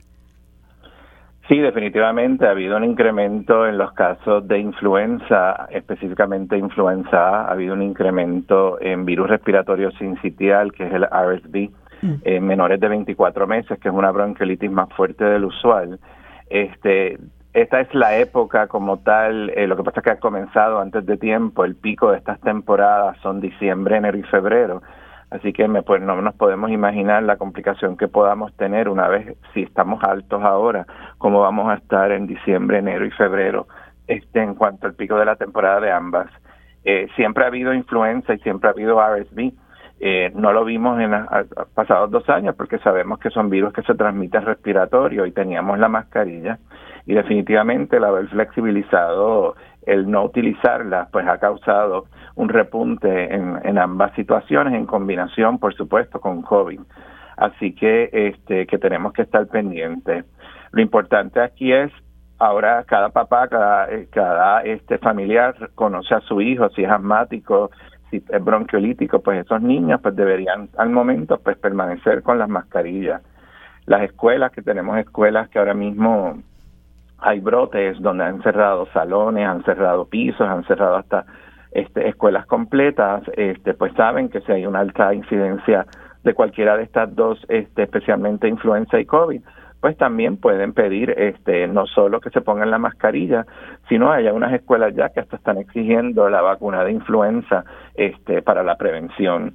[1.49, 7.53] Sí, definitivamente ha habido un incremento en los casos de influenza, específicamente influenza A, ha
[7.53, 11.70] habido un incremento en virus respiratorio sincitial, que es el RSV,
[12.01, 12.14] mm.
[12.24, 16.01] en menores de 24 meses, que es una bronquiolitis más fuerte del usual.
[16.49, 17.18] Este,
[17.53, 21.05] esta es la época como tal, eh, lo que pasa es que ha comenzado antes
[21.05, 24.80] de tiempo, el pico de estas temporadas son diciembre, enero y febrero
[25.35, 29.37] Así que me, pues no nos podemos imaginar la complicación que podamos tener una vez,
[29.53, 30.87] si estamos altos ahora,
[31.18, 33.66] cómo vamos a estar en diciembre, enero y febrero
[34.07, 36.30] este, en cuanto al pico de la temporada de ambas.
[36.85, 39.53] Eh, siempre ha habido influenza y siempre ha habido RSV.
[39.99, 43.82] Eh, no lo vimos en los pasados dos años porque sabemos que son virus que
[43.82, 46.61] se transmiten respiratorio y teníamos la mascarilla
[47.07, 49.57] y definitivamente el haber flexibilizado
[49.87, 52.07] el no utilizarla pues ha causado
[52.37, 56.80] un repunte en, en ambas situaciones en combinación por supuesto con COVID.
[57.37, 60.24] Así que este que tenemos que estar pendientes.
[60.72, 61.91] Lo importante aquí es
[62.39, 67.70] ahora cada papá cada eh, cada este familiar conoce a su hijo si es asmático
[68.11, 73.22] si es bronquiolítico pues esos niños pues deberían al momento pues permanecer con las mascarillas.
[73.87, 76.39] Las escuelas que tenemos escuelas que ahora mismo
[77.18, 81.24] hay brotes donde han cerrado salones, han cerrado pisos, han cerrado hasta
[81.72, 85.86] este, escuelas completas, este, pues saben que si hay una alta incidencia
[86.22, 89.42] de cualquiera de estas dos, este, especialmente influenza y COVID,
[89.80, 93.44] pues también pueden pedir este, no solo que se pongan la mascarilla,
[93.88, 98.62] sino hay unas escuelas ya que hasta están exigiendo la vacuna de influenza este, para
[98.62, 99.54] la prevención.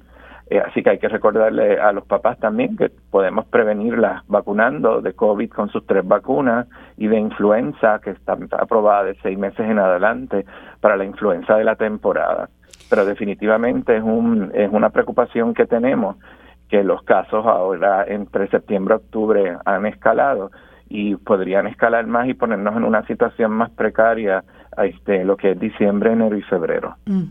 [0.50, 5.12] Eh, así que hay que recordarle a los papás también que podemos prevenirlas vacunando de
[5.12, 9.78] COVID con sus tres vacunas y de influenza que está aprobada de seis meses en
[9.78, 10.44] adelante
[10.80, 12.48] para la influenza de la temporada.
[12.90, 16.16] Pero definitivamente es, un, es una preocupación que tenemos
[16.68, 20.50] que los casos ahora entre septiembre y octubre han escalado
[20.88, 24.42] y podrían escalar más y ponernos en una situación más precaria
[24.78, 26.96] este, lo que es diciembre, enero y febrero.
[27.06, 27.24] Mm.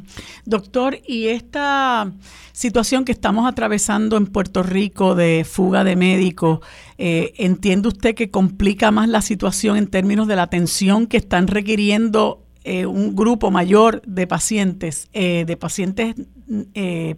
[0.45, 2.11] Doctor, ¿y esta
[2.51, 6.59] situación que estamos atravesando en Puerto Rico de fuga de médicos,
[6.97, 11.47] eh, entiende usted que complica más la situación en términos de la atención que están
[11.47, 16.15] requiriendo eh, un grupo mayor de pacientes, eh, de pacientes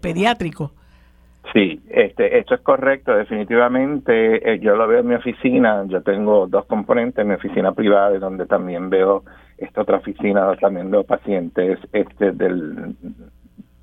[0.01, 0.71] pediátricos?
[1.53, 4.53] Sí, este, esto es correcto, definitivamente.
[4.53, 8.17] Eh, yo lo veo en mi oficina, yo tengo dos componentes, en mi oficina privada,
[8.19, 9.23] donde también veo
[9.61, 12.95] esta otra oficina, también veo pacientes este, del,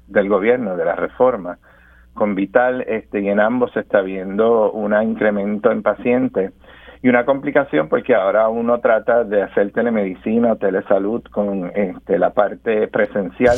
[0.06, 1.59] del gobierno, de la reforma,
[2.14, 6.52] con Vital, este, y en ambos se está viendo un incremento en pacientes
[7.00, 12.30] y una complicación porque ahora uno trata de hacer telemedicina o telesalud con este, la
[12.30, 13.56] parte presencial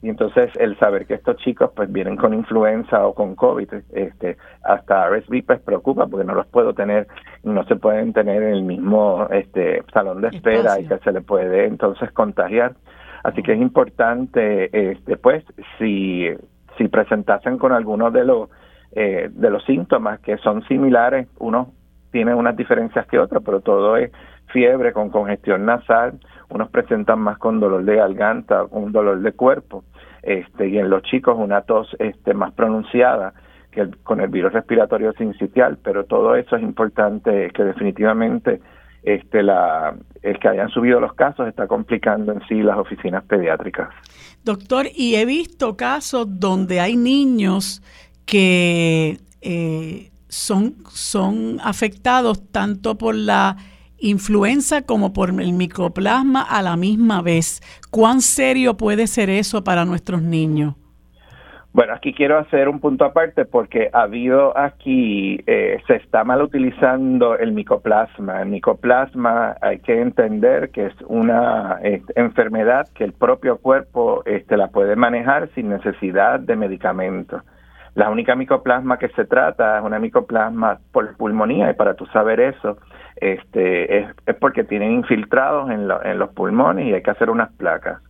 [0.00, 4.36] y entonces el saber que estos chicos pues vienen con influenza o con COVID, este,
[4.62, 7.08] hasta RSV pues preocupa porque no los puedo tener,
[7.42, 11.20] no se pueden tener en el mismo este salón de espera y que se le
[11.20, 12.74] puede entonces contagiar.
[13.24, 15.44] Así que es importante, este, pues,
[15.78, 16.28] si,
[16.76, 18.48] si presentasen con algunos de los
[18.92, 21.68] eh, de los síntomas que son similares, unos
[22.10, 24.10] tienen unas diferencias que otros, pero todo es
[24.52, 26.18] fiebre con congestión nasal,
[26.48, 29.84] unos presentan más con dolor de garganta, con dolor de cuerpo,
[30.22, 33.34] este, y en los chicos una tos este, más pronunciada
[33.70, 38.60] que con el virus respiratorio sincitial, pero todo eso es importante, que definitivamente
[39.02, 43.88] este, la, el que hayan subido los casos está complicando en sí las oficinas pediátricas.
[44.44, 47.82] Doctor, y he visto casos donde hay niños
[48.24, 53.56] que eh, son, son afectados tanto por la
[53.98, 57.60] influenza como por el micoplasma a la misma vez.
[57.90, 60.74] ¿Cuán serio puede ser eso para nuestros niños?
[61.78, 66.42] Bueno, aquí quiero hacer un punto aparte porque ha habido aquí, eh, se está mal
[66.42, 68.42] utilizando el micoplasma.
[68.42, 74.56] El micoplasma hay que entender que es una este, enfermedad que el propio cuerpo este,
[74.56, 77.42] la puede manejar sin necesidad de medicamentos.
[77.94, 82.40] La única micoplasma que se trata es una micoplasma por pulmonía y para tú saber
[82.40, 82.78] eso,
[83.20, 84.06] este, es,
[84.40, 88.00] porque tienen infiltrados en, en los pulmones y hay que hacer unas placas.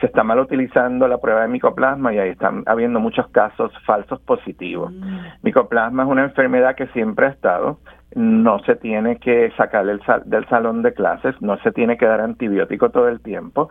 [0.00, 4.20] Se está mal utilizando la prueba de micoplasma y ahí están habiendo muchos casos falsos
[4.20, 4.92] positivos.
[4.92, 5.18] Mm.
[5.42, 7.78] Micoplasma es una enfermedad que siempre ha estado,
[8.14, 12.20] no se tiene que sacar del, del salón de clases, no se tiene que dar
[12.20, 13.70] antibiótico todo el tiempo.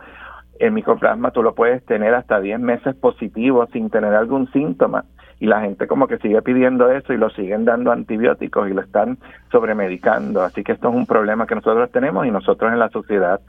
[0.58, 5.04] El micoplasma tú lo puedes tener hasta 10 meses positivo sin tener algún síntoma
[5.42, 8.80] y la gente como que sigue pidiendo eso y lo siguen dando antibióticos y lo
[8.80, 9.18] están
[9.50, 10.40] sobremedicando.
[10.40, 13.40] Así que esto es un problema que nosotros tenemos y nosotros en la sociedad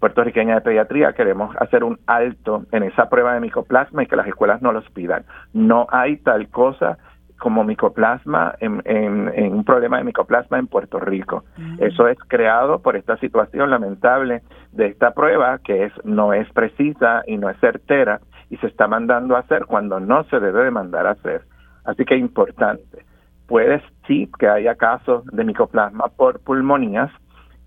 [0.00, 4.26] puertorriqueña de pediatría queremos hacer un alto en esa prueba de micoplasma y que las
[4.26, 5.24] escuelas no los pidan.
[5.52, 6.98] No hay tal cosa
[7.38, 11.44] como micoplasma en, en, un problema de micoplasma en Puerto Rico.
[11.56, 11.76] Mm.
[11.80, 14.42] Eso es creado por esta situación lamentable
[14.72, 18.20] de esta prueba que es no es precisa y no es certera
[18.50, 21.42] y se está mandando a hacer cuando no se debe de mandar a hacer.
[21.84, 23.04] Así que importante.
[23.46, 27.10] Puede sí que haya casos de micoplasma por pulmonías,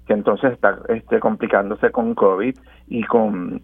[0.06, 2.56] que entonces está este, complicándose con COVID
[2.88, 3.61] y con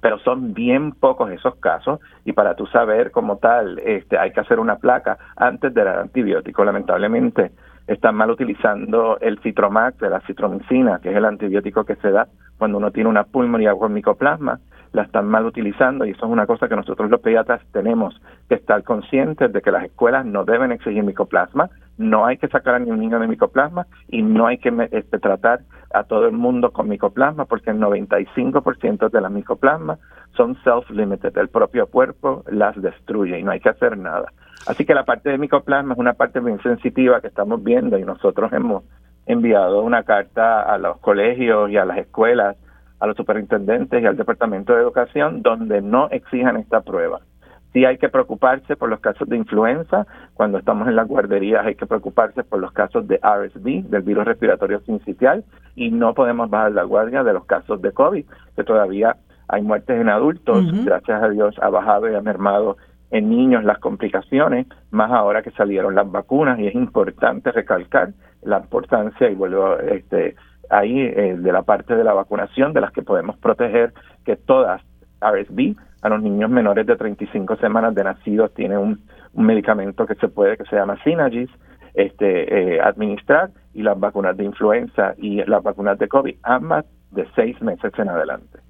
[0.00, 4.40] pero son bien pocos esos casos y para tú saber como tal este hay que
[4.40, 7.52] hacer una placa antes de dar antibiótico lamentablemente
[7.86, 12.28] están mal utilizando el citromax de la citromicina que es el antibiótico que se da
[12.58, 14.60] cuando uno tiene una pulmonía con micoplasma
[14.94, 18.54] la están mal utilizando y eso es una cosa que nosotros los pediatras tenemos que
[18.54, 21.68] estar conscientes de que las escuelas no deben exigir micoplasma,
[21.98, 25.62] no hay que sacar a ningún niño de micoplasma y no hay que este, tratar
[25.92, 29.98] a todo el mundo con micoplasma porque el 95% de las micoplasmas
[30.36, 34.32] son self-limited, el propio cuerpo las destruye y no hay que hacer nada.
[34.68, 38.04] Así que la parte de micoplasma es una parte bien sensitiva que estamos viendo y
[38.04, 38.84] nosotros hemos
[39.26, 42.56] enviado una carta a los colegios y a las escuelas
[43.04, 47.20] a los superintendentes y al Departamento de Educación donde no exijan esta prueba.
[47.74, 51.74] Sí hay que preocuparse por los casos de influenza, cuando estamos en las guarderías hay
[51.74, 55.44] que preocuparse por los casos de RSV, del virus respiratorio sincitial,
[55.74, 58.24] y no podemos bajar la guardia de los casos de COVID,
[58.56, 59.16] que todavía
[59.48, 62.78] hay muertes en adultos, gracias a Dios ha bajado y ha mermado
[63.10, 68.60] en niños las complicaciones, más ahora que salieron las vacunas, y es importante recalcar la
[68.60, 70.36] importancia, y vuelvo este,
[70.70, 73.92] ahí eh, de la parte de la vacunación, de las que podemos proteger,
[74.24, 74.82] que todas
[75.20, 79.00] RSV a los niños menores de 35 semanas de nacidos tiene un,
[79.36, 81.50] medicamento que se puede, que se llama Synagis,
[81.94, 87.26] este, eh, administrar, y las vacunas de influenza y las vacunas de COVID, ambas de
[87.34, 88.60] seis meses en adelante.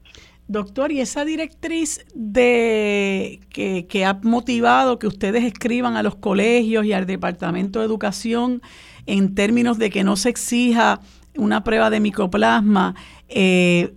[0.47, 6.85] Doctor, y esa directriz de que, que, ha motivado que ustedes escriban a los colegios
[6.85, 8.62] y al Departamento de Educación
[9.07, 11.01] en términos de que no se exija
[11.36, 12.94] una prueba de micoplasma
[13.28, 13.93] eh,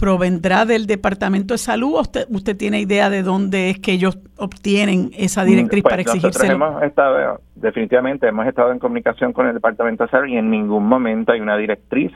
[0.00, 4.18] provendrá del Departamento de Salud o usted, usted tiene idea de dónde es que ellos
[4.38, 6.46] obtienen esa directriz pues para exigirse?
[6.46, 10.86] Hemos estado, definitivamente hemos estado en comunicación con el Departamento de Salud y en ningún
[10.86, 12.12] momento hay una directriz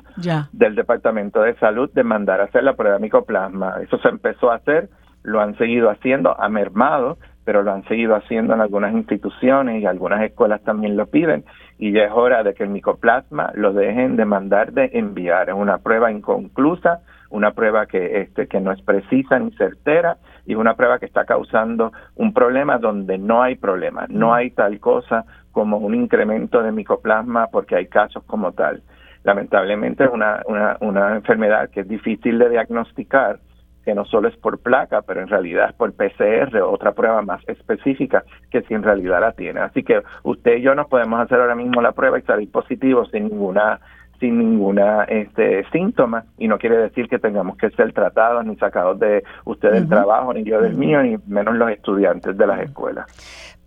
[0.52, 3.76] del Departamento de Salud de mandar a hacer la prueba de micoplasma.
[3.82, 4.88] Eso se empezó a hacer,
[5.22, 9.84] lo han seguido haciendo, ha mermado, pero lo han seguido haciendo en algunas instituciones y
[9.84, 11.44] algunas escuelas también lo piden
[11.78, 15.48] y ya es hora de que el micoplasma lo dejen de mandar de enviar.
[15.48, 20.52] Es una prueba inconclusa, una prueba que, este, que no es precisa ni certera y
[20.52, 24.06] es una prueba que está causando un problema donde no hay problema.
[24.08, 28.82] No hay tal cosa como un incremento de micoplasma porque hay casos como tal.
[29.24, 33.38] Lamentablemente es una, una, una enfermedad que es difícil de diagnosticar
[33.84, 37.42] que no solo es por placa, pero en realidad es por PCR, otra prueba más
[37.48, 39.60] específica que si en realidad la tiene.
[39.60, 43.08] Así que usted y yo nos podemos hacer ahora mismo la prueba y salir positivos
[43.10, 43.80] sin ninguna
[44.20, 48.98] sin ninguna este síntoma y no quiere decir que tengamos que ser tratados ni sacados
[49.00, 53.06] de usted del trabajo ni yo del mío ni menos los estudiantes de las escuelas.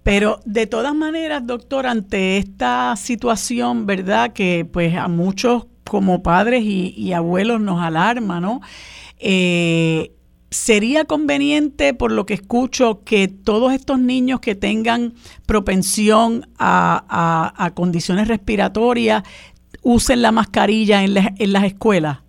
[0.03, 4.31] Pero de todas maneras, doctor, ante esta situación, ¿verdad?
[4.31, 8.61] Que pues a muchos como padres y, abuelos nos alarma, ¿no?
[9.19, 10.11] Eh,
[10.49, 15.11] ¿Sería conveniente, por lo que escucho, que todos estos niños que tengan
[15.45, 19.23] propensión a, condiciones respiratorias
[19.83, 22.23] usen la mascarilla en, en las escuelas?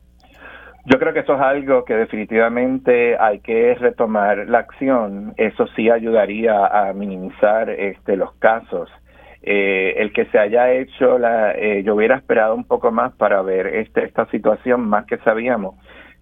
[0.90, 5.34] Yo creo que eso es algo que definitivamente hay que retomar la acción.
[5.36, 8.90] Eso sí ayudaría a minimizar este, los casos.
[9.42, 13.42] Eh, el que se haya hecho, la, eh, yo hubiera esperado un poco más para
[13.42, 15.76] ver este, esta situación, más que sabíamos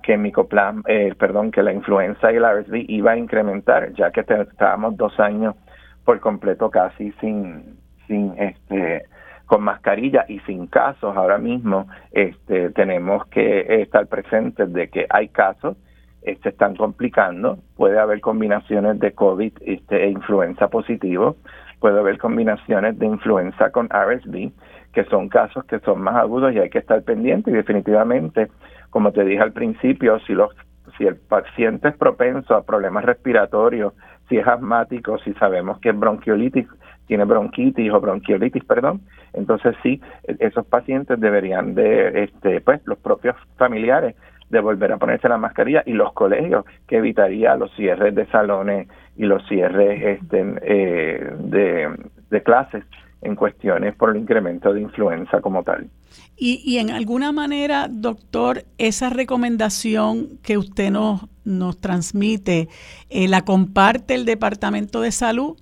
[0.06, 4.20] que micoplan, eh, perdón, que la influenza y el RSV iba a incrementar, ya que
[4.20, 5.56] estábamos dos años
[6.04, 7.76] por completo casi sin,
[8.06, 9.02] sin este,
[9.46, 15.26] con mascarilla y sin casos ahora mismo, este, tenemos que estar presentes de que hay
[15.26, 15.76] casos,
[16.22, 21.34] se este, están complicando, puede haber combinaciones de COVID este, e influenza positivo,
[21.80, 24.52] puede haber combinaciones de influenza con RSV,
[24.92, 27.50] que son casos que son más agudos y hay que estar pendiente.
[27.50, 28.48] Y definitivamente,
[28.90, 30.50] como te dije al principio, si los
[30.96, 33.92] si el paciente es propenso a problemas respiratorios,
[34.28, 36.66] si es asmático, si sabemos que es bronquiolitis,
[37.06, 39.02] tiene bronquitis o bronquiolitis, perdón,
[39.32, 40.00] entonces sí,
[40.38, 44.16] esos pacientes deberían de, este, pues, los propios familiares
[44.50, 48.88] de volver a ponerse la mascarilla y los colegios que evitaría los cierres de salones
[49.16, 51.96] y los cierres este, eh, de,
[52.30, 52.84] de clases
[53.22, 55.88] en cuestiones por el incremento de influenza como tal.
[56.36, 62.68] Y, y en alguna manera, doctor, esa recomendación que usted nos, nos transmite,
[63.08, 65.56] eh, ¿la comparte el Departamento de Salud?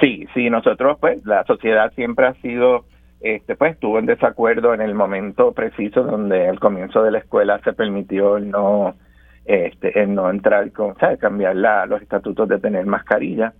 [0.00, 2.84] Sí, sí, nosotros, pues, la sociedad siempre ha sido,
[3.20, 7.60] este, pues, estuvo en desacuerdo en el momento preciso donde al comienzo de la escuela
[7.62, 8.96] se permitió el no,
[9.44, 13.54] este, el no entrar con, o sea, cambiar la, los estatutos de tener mascarilla.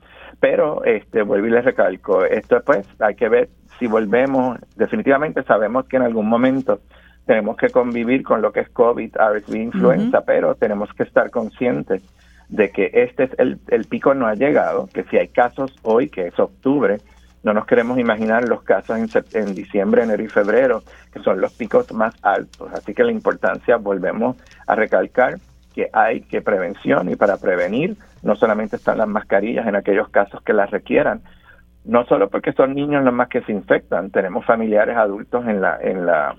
[0.45, 3.49] Pero, este, vuelvo y les recalco, esto, pues, hay que ver
[3.79, 6.81] si volvemos, definitivamente sabemos que en algún momento
[7.25, 12.03] tenemos que convivir con lo que es COVID, RSV, influenza, pero tenemos que estar conscientes
[12.51, 16.11] de que este es el, el pico no ha llegado, que si hay casos hoy,
[16.11, 16.99] que es octubre,
[17.43, 21.55] no nos queremos imaginar los casos en, en, diciembre, enero y febrero, que son los
[21.55, 22.71] picos más altos.
[22.75, 25.39] Así que la importancia, volvemos a recalcar
[25.74, 30.40] que hay que prevención y para prevenir no solamente están las mascarillas en aquellos casos
[30.42, 31.22] que las requieran,
[31.84, 35.78] no solo porque son niños los más que se infectan, tenemos familiares adultos en la
[35.82, 36.34] en la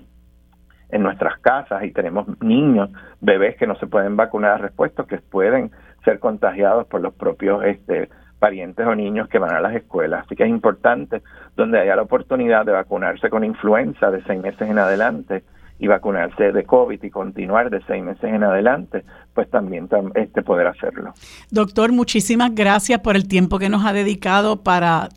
[0.88, 2.90] en nuestras casas y tenemos niños,
[3.20, 5.70] bebés que no se pueden vacunar respuesta, que pueden
[6.04, 8.08] ser contagiados por los propios este,
[8.38, 10.24] parientes o niños que van a las escuelas.
[10.24, 11.22] Así que es importante,
[11.56, 15.42] donde haya la oportunidad de vacunarse con influenza de seis meses en adelante
[15.78, 19.04] y vacunarse de COVID y continuar de seis meses en adelante,
[19.34, 21.12] pues también este, poder hacerlo.
[21.50, 25.08] Doctor, muchísimas gracias por el tiempo que nos ha dedicado para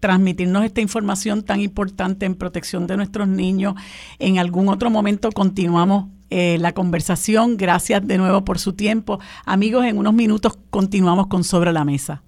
[0.00, 3.74] transmitirnos esta información tan importante en protección de nuestros niños.
[4.18, 7.56] En algún otro momento continuamos eh, la conversación.
[7.56, 9.18] Gracias de nuevo por su tiempo.
[9.44, 12.22] Amigos, en unos minutos continuamos con Sobre la Mesa.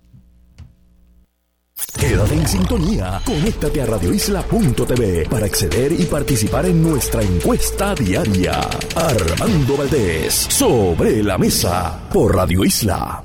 [1.98, 3.20] Quédate en sintonía.
[3.24, 8.60] Conéctate a radioisla.tv para acceder y participar en nuestra encuesta diaria.
[8.94, 13.24] Armando Valdés, Sobre la Mesa, por Radio Isla.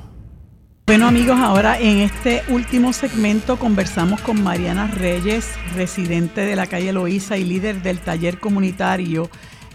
[0.86, 6.92] Bueno amigos, ahora en este último segmento conversamos con Mariana Reyes, residente de la calle
[6.92, 9.30] Loíza y líder del taller comunitario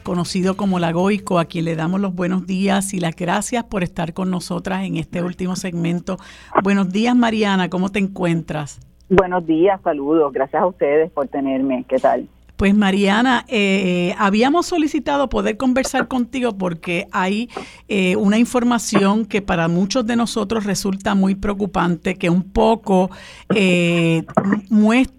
[0.09, 3.83] conocido como La Goico, a quien le damos los buenos días y las gracias por
[3.83, 6.17] estar con nosotras en este último segmento.
[6.63, 8.81] Buenos días, Mariana, ¿cómo te encuentras?
[9.11, 11.85] Buenos días, saludos, gracias a ustedes por tenerme.
[11.87, 12.27] ¿Qué tal?
[12.57, 17.51] Pues Mariana, eh, habíamos solicitado poder conversar contigo porque hay
[17.87, 23.11] eh, una información que para muchos de nosotros resulta muy preocupante, que un poco
[23.55, 24.25] eh,
[24.71, 25.18] muestra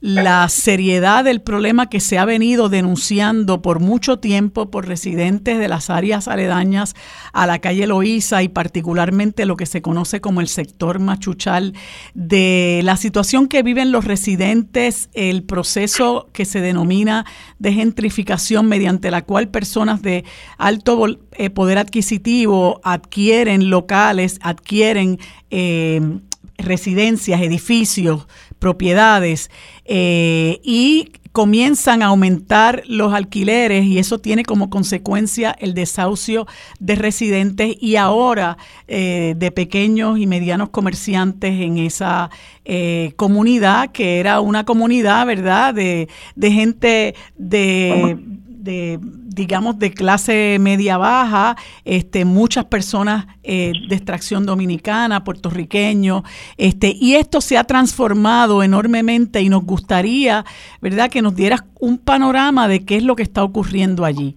[0.00, 5.68] la seriedad del problema que se ha venido denunciando por mucho tiempo por residentes de
[5.68, 6.94] las áreas aledañas
[7.32, 11.74] a la calle Loíza y particularmente lo que se conoce como el sector machuchal,
[12.14, 17.24] de la situación que viven los residentes, el proceso que se denomina
[17.58, 20.24] de gentrificación mediante la cual personas de
[20.58, 25.18] alto eh, poder adquisitivo adquieren locales, adquieren
[25.50, 26.00] eh,
[26.58, 28.26] residencias, edificios,
[28.58, 29.50] propiedades
[29.84, 36.46] eh, y comienzan a aumentar los alquileres y eso tiene como consecuencia el desahucio
[36.80, 38.58] de residentes y ahora
[38.88, 42.30] eh, de pequeños y medianos comerciantes en esa
[42.64, 48.18] eh, comunidad que era una comunidad, ¿verdad?, de, de gente de
[48.58, 56.22] de digamos de clase media baja, este, muchas personas eh, de extracción dominicana, puertorriqueños,
[56.56, 60.44] este, y esto se ha transformado enormemente y nos gustaría,
[60.80, 64.34] ¿verdad?, que nos dieras un panorama de qué es lo que está ocurriendo allí.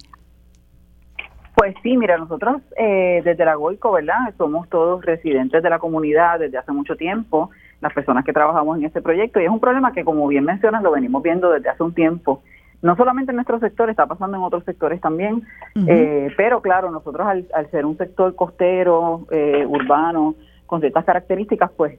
[1.54, 4.34] Pues sí, mira, nosotros eh, desde la Goico, ¿verdad?
[4.38, 7.50] Somos todos residentes de la comunidad desde hace mucho tiempo,
[7.80, 10.82] las personas que trabajamos en este proyecto, y es un problema que, como bien mencionas,
[10.82, 12.42] lo venimos viendo desde hace un tiempo
[12.82, 15.42] no solamente en nuestro sector, está pasando en otros sectores también,
[15.86, 20.34] eh, pero claro, nosotros al, ser un sector costero, eh, urbano,
[20.66, 21.98] con ciertas características, pues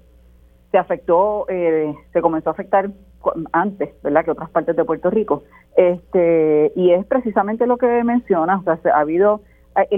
[0.72, 2.90] se afectó, eh, se comenzó a afectar
[3.54, 5.44] antes, ¿verdad?, que otras partes de Puerto Rico.
[5.78, 9.42] este Y es precisamente lo que menciona, o sea, ha habido,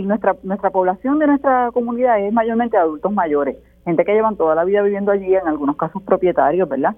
[0.04, 4.64] nuestra, nuestra población de nuestra comunidad es mayormente adultos mayores, gente que llevan toda la
[4.64, 6.96] vida viviendo allí, en algunos casos propietarios, ¿verdad?,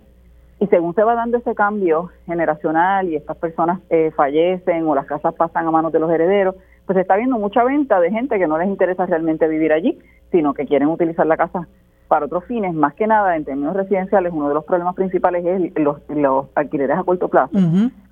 [0.59, 5.05] y según se va dando ese cambio generacional y estas personas eh, fallecen o las
[5.05, 6.55] casas pasan a manos de los herederos,
[6.85, 9.99] pues se está viendo mucha venta de gente que no les interesa realmente vivir allí,
[10.31, 11.67] sino que quieren utilizar la casa
[12.07, 12.73] para otros fines.
[12.73, 16.97] Más que nada, en términos residenciales, uno de los problemas principales es los, los alquileres
[16.97, 17.57] a corto plazo,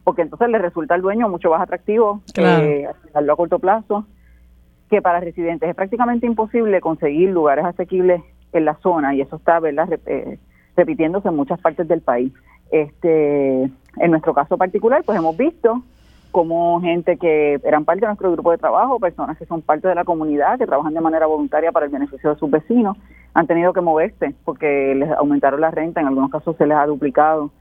[0.04, 4.06] porque entonces le resulta al dueño mucho más atractivo eh, alquilarlo a corto plazo
[4.90, 5.70] que para residentes.
[5.70, 9.88] Es prácticamente imposible conseguir lugares asequibles en la zona y eso está, ¿verdad?
[10.06, 10.38] Eh,
[10.76, 12.32] repitiéndose en muchas partes del país.
[12.72, 15.84] Este, en nuestro caso particular, pues hemos visto
[16.32, 19.96] como gente que eran parte de nuestro grupo de trabajo, personas que son parte de
[19.96, 22.98] la comunidad, que trabajan de manera voluntaria para el beneficio de sus vecinos,
[23.34, 26.86] han tenido que moverse porque les aumentaron la renta, en algunos casos se les ha
[26.88, 27.52] duplicado.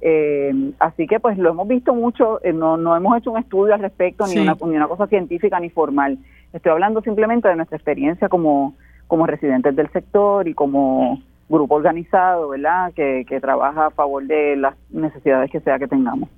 [0.00, 3.74] Eh, así que pues lo hemos visto mucho, eh, no, no hemos hecho un estudio
[3.74, 6.18] al respecto, ni, una, ni una cosa científica ni formal.
[6.52, 8.74] Estoy hablando simplemente de nuestra experiencia como,
[9.06, 12.92] como residentes del sector y como grupo organizado, ¿verdad?
[12.94, 16.28] Que, que trabaja a favor de las necesidades que sea que tengamos.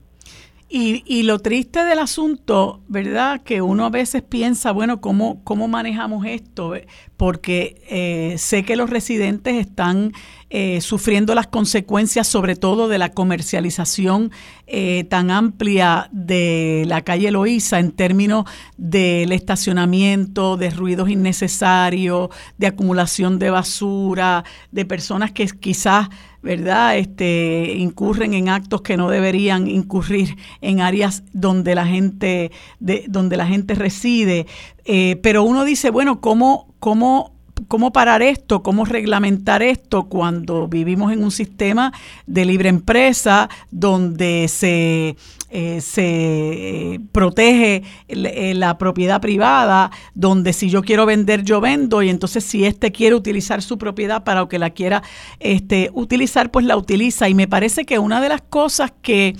[0.71, 3.41] Y, y, lo triste del asunto, ¿verdad?
[3.43, 6.75] Que uno a veces piensa, bueno, ¿cómo, cómo manejamos esto?
[7.17, 10.13] Porque eh, sé que los residentes están
[10.51, 14.31] eh, sufriendo las consecuencias, sobre todo de la comercialización
[14.67, 18.45] eh, tan amplia de la calle Loíza en términos
[18.77, 26.09] del estacionamiento, de ruidos innecesarios, de acumulación de basura, de personas que quizás
[26.43, 26.99] ¿verdad?
[26.99, 32.51] Este, incurren en actos que no deberían incurrir en áreas donde la gente,
[32.81, 34.47] de, donde la gente reside.
[34.85, 41.13] Eh, pero uno dice, bueno, ¿cómo, cómo cómo parar esto, cómo reglamentar esto cuando vivimos
[41.13, 41.93] en un sistema
[42.27, 45.17] de libre empresa donde se,
[45.51, 52.11] eh, se protege eh, la propiedad privada, donde si yo quiero vender, yo vendo, y
[52.11, 55.03] entonces si éste quiere utilizar su propiedad para que la quiera
[55.41, 57.29] este, utilizar, pues la utiliza.
[57.29, 59.37] Y me parece que una de las cosas que,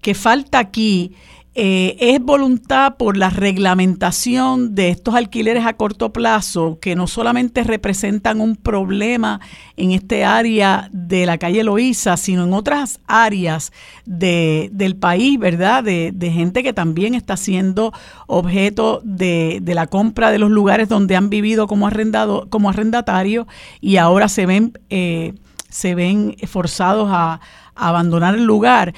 [0.00, 1.12] que falta aquí
[1.60, 7.64] eh, es voluntad por la reglamentación de estos alquileres a corto plazo que no solamente
[7.64, 9.40] representan un problema
[9.76, 13.72] en este área de la calle Loíza, sino en otras áreas
[14.06, 15.82] de, del país, ¿verdad?
[15.82, 17.92] De, gente que también está siendo
[18.28, 23.48] objeto de, la compra de los lugares donde han vivido como, arrendado, como arrendatarios
[23.80, 25.34] y ahora se ven, eh,
[25.70, 27.40] se ven forzados a
[27.78, 28.92] abandonar el lugar.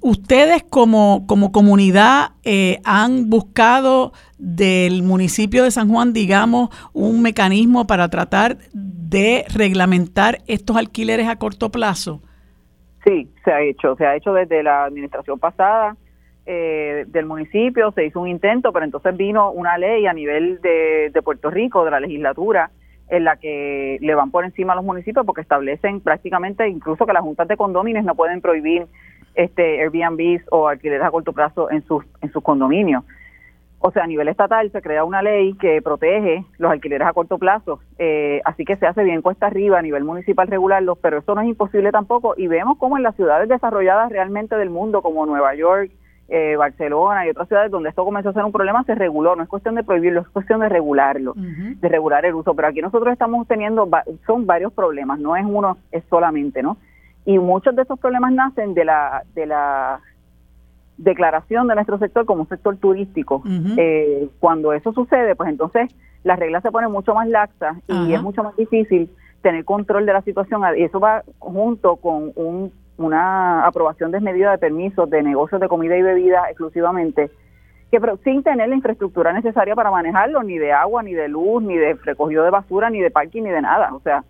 [0.00, 7.86] ustedes como, como comunidad eh, han buscado del municipio de San Juan, digamos, un mecanismo
[7.86, 12.20] para tratar de reglamentar estos alquileres a corto plazo.
[13.04, 15.96] Sí, se ha hecho, se ha hecho desde la administración pasada
[16.44, 21.10] eh, del municipio, se hizo un intento, pero entonces vino una ley a nivel de,
[21.12, 22.70] de Puerto Rico, de la legislatura,
[23.08, 27.12] en la que le van por encima a los municipios porque establecen prácticamente incluso que
[27.12, 28.86] las juntas de condóminos no pueden prohibir
[29.34, 33.04] este Airbnb o alquileres a corto plazo en sus en sus condominios.
[33.78, 37.38] O sea, a nivel estatal se crea una ley que protege los alquileres a corto
[37.38, 41.34] plazo, eh, así que se hace bien cuesta arriba a nivel municipal regularlos, pero eso
[41.34, 45.26] no es imposible tampoco y vemos como en las ciudades desarrolladas realmente del mundo como
[45.26, 45.92] Nueva York,
[46.28, 49.36] eh, Barcelona y otras ciudades donde esto comenzó a ser un problema, se reguló.
[49.36, 52.54] No es cuestión de prohibirlo, es cuestión de regularlo, de regular el uso.
[52.54, 53.88] Pero aquí nosotros estamos teniendo,
[54.26, 56.76] son varios problemas, no es uno, es solamente, ¿no?
[57.24, 60.00] Y muchos de esos problemas nacen de la, de la
[60.96, 63.42] declaración de nuestro sector como un sector turístico.
[63.76, 65.94] Eh, cuando eso sucede, pues entonces
[66.24, 69.10] las reglas se ponen mucho más laxas y es mucho más difícil
[69.42, 70.62] tener control de la situación.
[70.76, 75.96] Y eso va junto con un una aprobación desmedida de permisos de negocios de comida
[75.96, 77.30] y bebida exclusivamente,
[77.90, 81.76] que sin tener la infraestructura necesaria para manejarlo, ni de agua, ni de luz, ni
[81.76, 83.94] de recogido de basura, ni de parking, ni de nada.
[83.94, 84.24] O sea,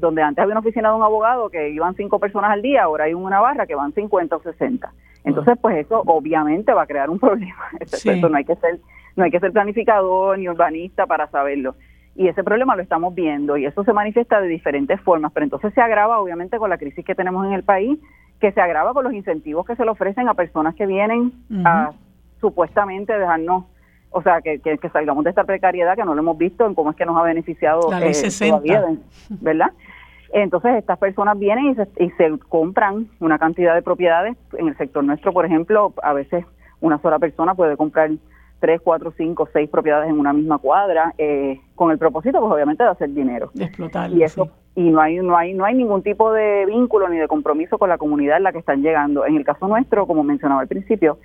[0.00, 3.04] donde antes había una oficina de un abogado que iban cinco personas al día, ahora
[3.04, 4.90] hay una barra que van 50 o 60.
[5.24, 7.68] Entonces, pues eso obviamente va a crear un problema.
[7.80, 8.80] Eso no hay que ser
[9.16, 11.74] no hay que ser planificador ni urbanista para saberlo.
[12.18, 15.72] Y ese problema lo estamos viendo y eso se manifiesta de diferentes formas, pero entonces
[15.72, 17.96] se agrava obviamente con la crisis que tenemos en el país,
[18.40, 21.32] que se agrava con los incentivos que se le ofrecen a personas que vienen
[21.64, 21.92] a
[22.40, 23.66] supuestamente dejarnos,
[24.10, 26.90] o sea, que, que, salgamos de esta precariedad que no lo hemos visto en cómo
[26.90, 28.84] es que nos ha beneficiado la eh, todavía,
[29.40, 29.70] ¿verdad?
[30.32, 34.36] Entonces estas personas vienen y se, y se compran una cantidad de propiedades.
[34.54, 36.44] En el sector nuestro, por ejemplo, a veces
[36.80, 38.10] una sola persona puede comprar
[38.60, 42.82] tres, cuatro, cinco, seis propiedades en una misma cuadra, eh, con el propósito, pues obviamente,
[42.82, 43.50] de hacer dinero.
[43.54, 44.10] De explotar.
[44.10, 47.28] Y eso, y no hay, no hay, no hay ningún tipo de vínculo ni de
[47.28, 49.26] compromiso con la comunidad en la que están llegando.
[49.26, 51.18] En el caso nuestro, como mencionaba al principio,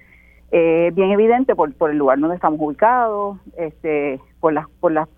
[0.51, 5.09] eh, bien evidente por, por el lugar donde estamos ubicados, este, por las, por las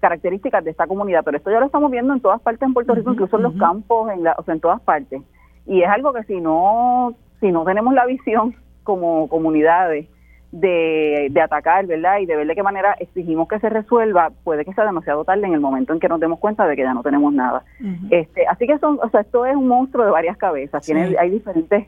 [0.00, 2.94] características de esta comunidad, pero esto ya lo estamos viendo en todas partes en Puerto
[2.94, 5.22] Rico, incluso en los campos, en la, o sea, en todas partes.
[5.66, 10.08] Y es algo que si no, si no tenemos la visión como comunidades
[10.52, 12.18] de, de atacar, ¿verdad?
[12.18, 15.46] Y de ver de qué manera exigimos que se resuelva, puede que sea demasiado tarde
[15.46, 17.62] en el momento en que nos demos cuenta de que ya no tenemos nada.
[18.10, 20.84] este, así que son, o sea, esto es un monstruo de varias cabezas.
[20.84, 21.86] Tiene, hay diferentes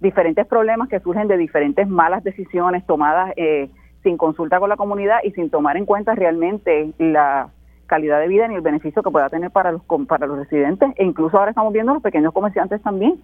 [0.00, 3.68] diferentes problemas que surgen de diferentes malas decisiones tomadas eh,
[4.02, 7.48] sin consulta con la comunidad y sin tomar en cuenta realmente la
[7.86, 11.04] calidad de vida ni el beneficio que pueda tener para los para los residentes e
[11.04, 13.20] incluso ahora estamos viendo los pequeños comerciantes también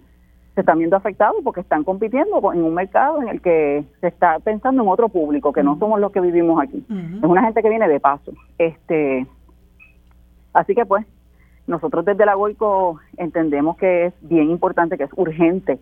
[0.55, 4.39] se están viendo afectados porque están compitiendo en un mercado en el que se está
[4.39, 6.85] pensando en otro público que no somos los que vivimos aquí.
[6.89, 8.33] Es una gente que viene de paso.
[8.59, 9.27] Este
[10.53, 11.05] así que pues
[11.67, 15.81] nosotros desde la Goico entendemos que es bien importante que es urgente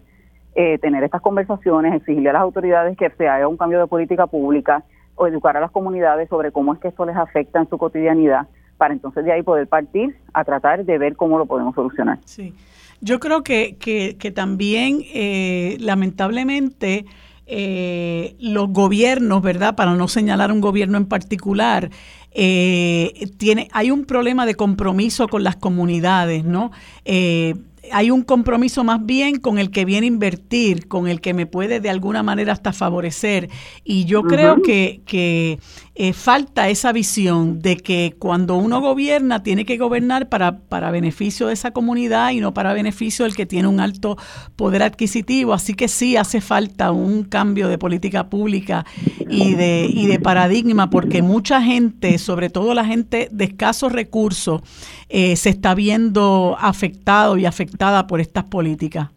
[0.55, 4.27] eh, tener estas conversaciones, exigirle a las autoridades que se haga un cambio de política
[4.27, 4.85] pública
[5.17, 8.47] o educar a las comunidades sobre cómo es que esto les afecta en su cotidianidad
[8.79, 12.19] para entonces de ahí poder partir a tratar de ver cómo lo podemos solucionar.
[12.25, 12.55] Sí,
[13.03, 17.05] yo creo que, que, también eh, lamentablemente
[17.47, 19.75] eh, los gobiernos, ¿verdad?
[19.75, 21.91] Para no señalar un gobierno en particular,
[22.33, 26.71] tiene, hay un problema de compromiso con las comunidades, ¿no?
[27.93, 31.47] Hay un compromiso más bien con el que viene a invertir, con el que me
[31.47, 33.49] puede de alguna manera hasta favorecer.
[33.85, 35.59] Y yo creo que, que
[35.95, 41.49] eh, falta esa visión de que cuando uno gobierna tiene que gobernar para, para beneficio
[41.49, 44.17] de esa comunidad y no para beneficio del que tiene un alto
[44.57, 45.53] poder adquisitivo.
[45.53, 48.87] Así que sí hace falta un cambio de política pública
[49.29, 54.63] y de, y de paradigma porque mucha gente, sobre todo la gente de escasos recursos,
[55.15, 57.45] eh, se está viendo afectado y
[57.83, 59.09] afectada por estas políticas.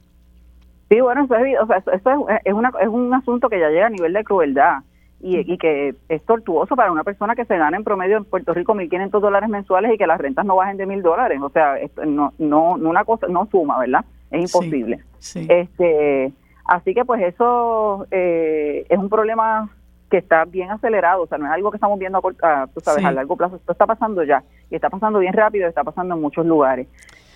[0.89, 4.13] Sí, bueno, eso, es, eso es, una, es un asunto que ya llega a nivel
[4.13, 4.79] de crueldad
[5.19, 8.75] y, que es tortuoso para una persona que se gana en promedio en Puerto Rico
[8.75, 11.39] 1.500 dólares mensuales y que las rentas no bajen de 1.000 dólares.
[11.41, 11.75] O sea,
[12.05, 14.05] no, no, no una cosa, no suma, ¿verdad?
[14.29, 15.03] Es imposible.
[15.33, 16.31] Este,
[16.65, 19.69] así que pues eso eh, es un problema
[20.11, 23.03] que está bien acelerado, o sea, no es algo que estamos viendo a, tú sabes,
[23.03, 26.21] a largo plazo, esto está pasando ya y está pasando bien rápido, está pasando en
[26.21, 26.87] muchos lugares.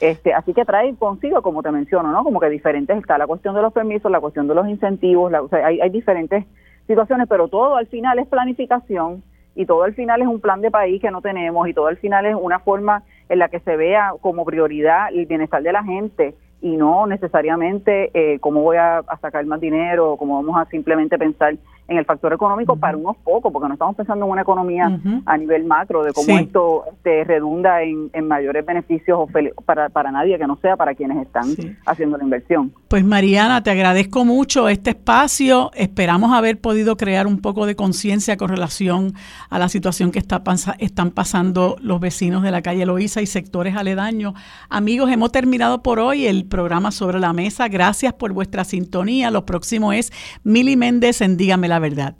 [0.01, 2.23] Este, así que trae consigo, como te menciono, ¿no?
[2.23, 5.41] Como que diferentes, está la cuestión de los permisos, la cuestión de los incentivos, la,
[5.41, 6.45] o sea, hay, hay diferentes
[6.87, 9.23] situaciones, pero todo al final es planificación
[9.55, 11.97] y todo al final es un plan de país que no tenemos y todo al
[11.97, 15.83] final es una forma en la que se vea como prioridad el bienestar de la
[15.83, 20.69] gente y no necesariamente eh, cómo voy a, sacar más dinero o cómo vamos a
[20.69, 21.55] simplemente pensar
[21.89, 25.37] en el factor económico para unos pocos, porque no estamos pensando en una economía a
[25.37, 29.27] nivel macro de cómo esto este, redunda en, mayores beneficios
[29.65, 31.45] para, para nadie que no sea para quienes están
[31.85, 32.71] haciendo la inversión.
[32.87, 35.71] Pues Mariana, te agradezco mucho este espacio.
[35.73, 39.13] Esperamos haber podido crear un poco de conciencia con relación
[39.49, 40.43] a la situación que está
[40.77, 44.33] están pasando los vecinos de la calle Loíza y sectores aledaños.
[44.69, 47.67] Amigos, hemos terminado por hoy el programa sobre la mesa.
[47.67, 49.31] Gracias por vuestra sintonía.
[49.31, 50.11] Lo próximo es
[50.43, 52.17] Mili Méndez en Dígame la verdad.